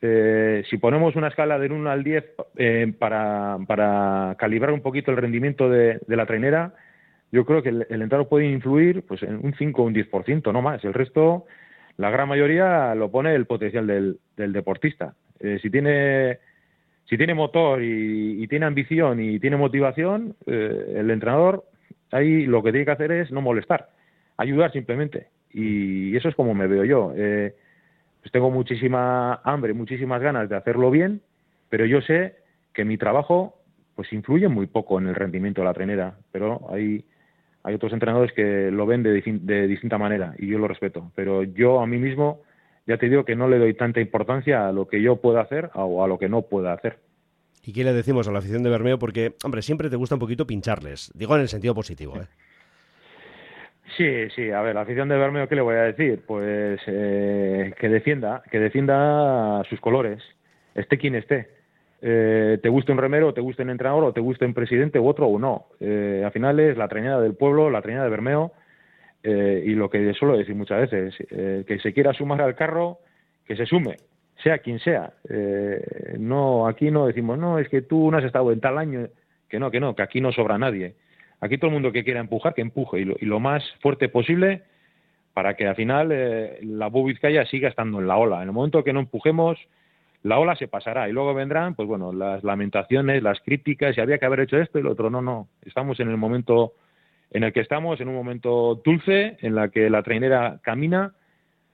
eh, 0.00 0.62
si 0.70 0.78
ponemos 0.78 1.16
una 1.16 1.28
escala 1.28 1.58
del 1.58 1.72
1 1.72 1.90
al 1.90 2.04
10 2.04 2.24
eh, 2.56 2.92
para, 2.98 3.58
para 3.66 4.36
calibrar 4.38 4.72
un 4.72 4.82
poquito 4.82 5.10
el 5.10 5.16
rendimiento 5.16 5.68
de, 5.68 5.98
de 6.06 6.16
la 6.16 6.26
trainera, 6.26 6.74
yo 7.32 7.44
creo 7.44 7.62
que 7.62 7.70
el, 7.70 7.86
el 7.90 8.26
puede 8.26 8.46
influir 8.46 9.02
pues 9.02 9.22
en 9.22 9.44
un 9.44 9.54
5 9.54 9.82
o 9.82 9.86
un 9.86 9.94
10%, 9.94 10.52
no 10.52 10.62
más. 10.62 10.84
El 10.84 10.94
resto, 10.94 11.46
la 11.96 12.10
gran 12.10 12.28
mayoría 12.28 12.94
lo 12.94 13.10
pone 13.10 13.34
el 13.34 13.46
potencial 13.46 13.86
del, 13.86 14.18
del 14.36 14.52
deportista. 14.52 15.14
Eh, 15.40 15.58
si 15.60 15.70
tiene 15.70 16.38
si 17.08 17.16
tiene 17.16 17.34
motor 17.34 17.82
y, 17.82 18.46
tiene 18.48 18.66
ambición 18.66 19.20
y 19.20 19.38
tiene 19.38 19.56
motivación, 19.56 20.34
eh, 20.46 20.94
el 20.96 21.10
entrenador 21.10 21.64
ahí 22.10 22.46
lo 22.46 22.62
que 22.62 22.72
tiene 22.72 22.84
que 22.84 22.92
hacer 22.92 23.12
es 23.12 23.30
no 23.30 23.40
molestar, 23.40 23.90
ayudar 24.36 24.72
simplemente. 24.72 25.28
Y 25.50 26.16
eso 26.16 26.28
es 26.28 26.34
como 26.34 26.54
me 26.54 26.66
veo 26.66 26.84
yo. 26.84 27.12
Eh, 27.16 27.54
pues 28.20 28.32
tengo 28.32 28.50
muchísima 28.50 29.40
hambre, 29.44 29.72
muchísimas 29.72 30.20
ganas 30.20 30.48
de 30.48 30.56
hacerlo 30.56 30.90
bien, 30.90 31.22
pero 31.68 31.86
yo 31.86 32.00
sé 32.00 32.36
que 32.72 32.84
mi 32.84 32.98
trabajo 32.98 33.60
pues 33.94 34.12
influye 34.12 34.48
muy 34.48 34.66
poco 34.66 34.98
en 34.98 35.06
el 35.08 35.14
rendimiento 35.14 35.62
de 35.62 35.66
la 35.66 35.74
trenera, 35.74 36.18
pero 36.32 36.66
hay 36.70 37.04
hay 37.66 37.74
otros 37.74 37.92
entrenadores 37.92 38.32
que 38.32 38.70
lo 38.70 38.86
ven 38.86 39.02
de, 39.02 39.20
de, 39.20 39.66
distinta 39.66 39.98
manera 39.98 40.34
y 40.38 40.46
yo 40.46 40.56
lo 40.56 40.68
respeto. 40.68 41.10
Pero 41.16 41.42
yo 41.42 41.80
a 41.80 41.86
mí 41.86 41.98
mismo 41.98 42.42
ya 42.86 42.96
te 42.96 43.08
digo 43.08 43.24
que 43.24 43.34
no 43.34 43.48
le 43.48 43.58
doy 43.58 43.74
tanta 43.74 44.00
importancia 44.00 44.68
a 44.68 44.72
lo 44.72 44.86
que 44.86 45.02
yo 45.02 45.16
pueda 45.16 45.40
hacer 45.40 45.70
o 45.74 46.04
a 46.04 46.06
lo 46.06 46.16
que 46.16 46.28
no 46.28 46.42
pueda 46.42 46.72
hacer. 46.72 47.00
¿Y 47.64 47.72
qué 47.72 47.82
le 47.82 47.92
decimos 47.92 48.28
a 48.28 48.32
la 48.32 48.38
afición 48.38 48.62
de 48.62 48.70
Bermeo? 48.70 49.00
Porque, 49.00 49.34
hombre, 49.42 49.62
siempre 49.62 49.90
te 49.90 49.96
gusta 49.96 50.14
un 50.14 50.20
poquito 50.20 50.46
pincharles. 50.46 51.10
Digo 51.16 51.34
en 51.34 51.42
el 51.42 51.48
sentido 51.48 51.74
positivo, 51.74 52.16
¿eh? 52.16 52.26
Sí, 53.96 54.28
sí, 54.34 54.50
a 54.50 54.60
ver, 54.62 54.74
la 54.74 54.82
afición 54.82 55.08
de 55.08 55.16
Bermeo, 55.16 55.48
¿qué 55.48 55.54
le 55.54 55.62
voy 55.62 55.76
a 55.76 55.82
decir? 55.82 56.22
Pues 56.26 56.80
eh, 56.86 57.72
que 57.78 57.88
defienda, 57.88 58.42
que 58.50 58.58
defienda 58.58 59.62
sus 59.70 59.80
colores, 59.80 60.22
esté 60.74 60.98
quien 60.98 61.14
esté 61.14 61.56
eh, 62.02 62.58
te 62.62 62.68
guste 62.68 62.92
un 62.92 62.98
remero, 62.98 63.32
te 63.32 63.40
guste 63.40 63.62
un 63.62 63.70
entrenador, 63.70 64.04
o 64.04 64.12
te 64.12 64.20
guste 64.20 64.44
un 64.44 64.54
presidente 64.54 64.98
u 64.98 65.08
otro 65.08 65.26
o 65.26 65.38
no. 65.38 65.66
Eh, 65.80 66.22
al 66.24 66.32
final 66.32 66.60
es 66.60 66.76
la 66.76 66.88
trañada 66.88 67.20
del 67.20 67.34
pueblo, 67.34 67.70
la 67.70 67.82
trañada 67.82 68.04
de 68.04 68.10
Bermeo, 68.10 68.52
eh, 69.22 69.62
y 69.66 69.70
lo 69.70 69.90
que 69.90 70.12
suelo 70.14 70.36
decir 70.36 70.54
muchas 70.54 70.90
veces, 70.90 71.14
eh, 71.30 71.64
que 71.66 71.78
se 71.80 71.92
quiera 71.92 72.12
sumar 72.12 72.40
al 72.42 72.54
carro, 72.54 72.98
que 73.44 73.56
se 73.56 73.66
sume, 73.66 73.96
sea 74.42 74.58
quien 74.58 74.78
sea. 74.78 75.14
Eh, 75.28 76.16
no, 76.18 76.68
aquí 76.68 76.90
no 76.90 77.06
decimos, 77.06 77.38
no, 77.38 77.58
es 77.58 77.68
que 77.68 77.82
tú 77.82 78.10
no 78.10 78.18
has 78.18 78.24
estado 78.24 78.52
en 78.52 78.60
tal 78.60 78.78
año, 78.78 79.08
que 79.48 79.58
no, 79.58 79.70
que 79.70 79.80
no, 79.80 79.94
que 79.94 80.02
aquí 80.02 80.20
no 80.20 80.32
sobra 80.32 80.58
nadie. 80.58 80.94
Aquí 81.40 81.58
todo 81.58 81.68
el 81.68 81.74
mundo 81.74 81.92
que 81.92 82.04
quiera 82.04 82.20
empujar, 82.20 82.54
que 82.54 82.62
empuje, 82.62 83.00
y 83.00 83.04
lo, 83.04 83.16
y 83.20 83.26
lo 83.26 83.40
más 83.40 83.62
fuerte 83.80 84.08
posible 84.08 84.62
para 85.36 85.54
que 85.54 85.66
al 85.66 85.74
final 85.76 86.10
eh, 86.12 86.58
la 86.62 86.88
Vizcaya 86.88 87.44
siga 87.44 87.68
estando 87.68 88.00
en 88.00 88.06
la 88.06 88.16
ola. 88.16 88.36
En 88.36 88.48
el 88.48 88.52
momento 88.52 88.82
que 88.82 88.94
no 88.94 89.00
empujemos, 89.00 89.58
la 90.22 90.38
ola 90.38 90.56
se 90.56 90.66
pasará 90.66 91.10
y 91.10 91.12
luego 91.12 91.34
vendrán, 91.34 91.74
pues 91.74 91.86
bueno, 91.86 92.10
las 92.10 92.42
lamentaciones, 92.42 93.22
las 93.22 93.40
críticas, 93.40 93.96
y 93.96 94.00
había 94.00 94.16
que 94.16 94.24
haber 94.24 94.40
hecho 94.40 94.56
esto 94.56 94.78
y 94.78 94.82
lo 94.82 94.92
otro. 94.92 95.10
No, 95.10 95.20
no, 95.20 95.48
estamos 95.66 96.00
en 96.00 96.08
el 96.08 96.16
momento 96.16 96.72
en 97.30 97.44
el 97.44 97.52
que 97.52 97.60
estamos, 97.60 98.00
en 98.00 98.08
un 98.08 98.14
momento 98.14 98.80
dulce, 98.82 99.36
en 99.42 99.54
la 99.54 99.68
que 99.68 99.90
la 99.90 100.02
trainera 100.02 100.58
camina, 100.62 101.12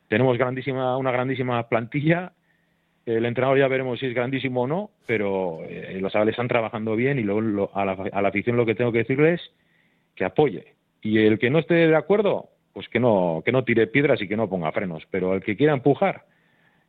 tenemos 0.09 0.37
grandísima, 0.37 0.97
una 0.97 1.13
grandísima 1.13 1.69
plantilla, 1.69 2.33
el 3.07 3.25
entrenador 3.27 3.59
ya 3.59 3.69
veremos 3.69 3.99
si 3.99 4.07
es 4.07 4.15
grandísimo 4.15 4.63
o 4.63 4.67
no, 4.67 4.91
pero 5.07 5.61
eh, 5.65 5.99
los 6.01 6.13
chavales 6.13 6.35
están 6.35 6.49
trabajando 6.49 6.95
bien 6.97 7.19
y 7.19 7.23
luego 7.23 7.71
a, 7.75 7.85
la, 7.85 7.93
a 8.13 8.23
la 8.23 8.29
afición 8.29 8.57
lo 8.57 8.67
que 8.67 8.75
tengo 8.75 8.93
que 8.93 8.99
decirles 8.99 9.41
es 9.41 9.51
que 10.15 10.25
apoye. 10.25 10.75
Y 11.01 11.19
el 11.19 11.39
que 11.39 11.51
no 11.51 11.59
esté 11.59 11.75
de 11.75 11.97
acuerdo, 11.97 12.51
pues 12.73 12.89
que 12.89 13.01
no, 13.01 13.43
que 13.45 13.53
no 13.53 13.65
tire 13.65 13.87
piedras 13.87 14.21
y 14.23 14.29
que 14.29 14.37
no 14.37 14.49
ponga 14.49 14.73
frenos, 14.73 15.05
pero 15.11 15.35
el 15.35 15.43
que 15.43 15.57
quiera 15.57 15.73
empujar, 15.73 16.25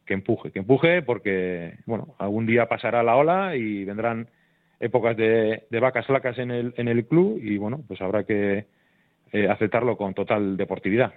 que 0.06 0.14
empuje, 0.14 0.52
que 0.52 0.60
empuje 0.60 1.02
porque, 1.02 1.78
bueno, 1.86 2.16
algún 2.20 2.46
día 2.46 2.68
pasará 2.68 3.04
la 3.04 3.16
ola 3.16 3.56
y 3.56 3.86
vendrán 3.86 4.30
épocas 4.80 5.16
de, 5.16 5.64
vacas 5.72 6.06
flacas 6.06 6.38
en 6.38 6.52
el, 6.52 6.74
en 6.78 6.88
el 6.88 7.06
club 7.06 7.40
y, 7.42 7.58
bueno, 7.58 7.82
pues 7.88 8.02
habrá 8.02 8.24
que 8.24 8.66
eh, 9.32 9.48
aceptarlo 9.50 9.98
con 9.98 10.14
total 10.14 10.58
deportividad. 10.58 11.14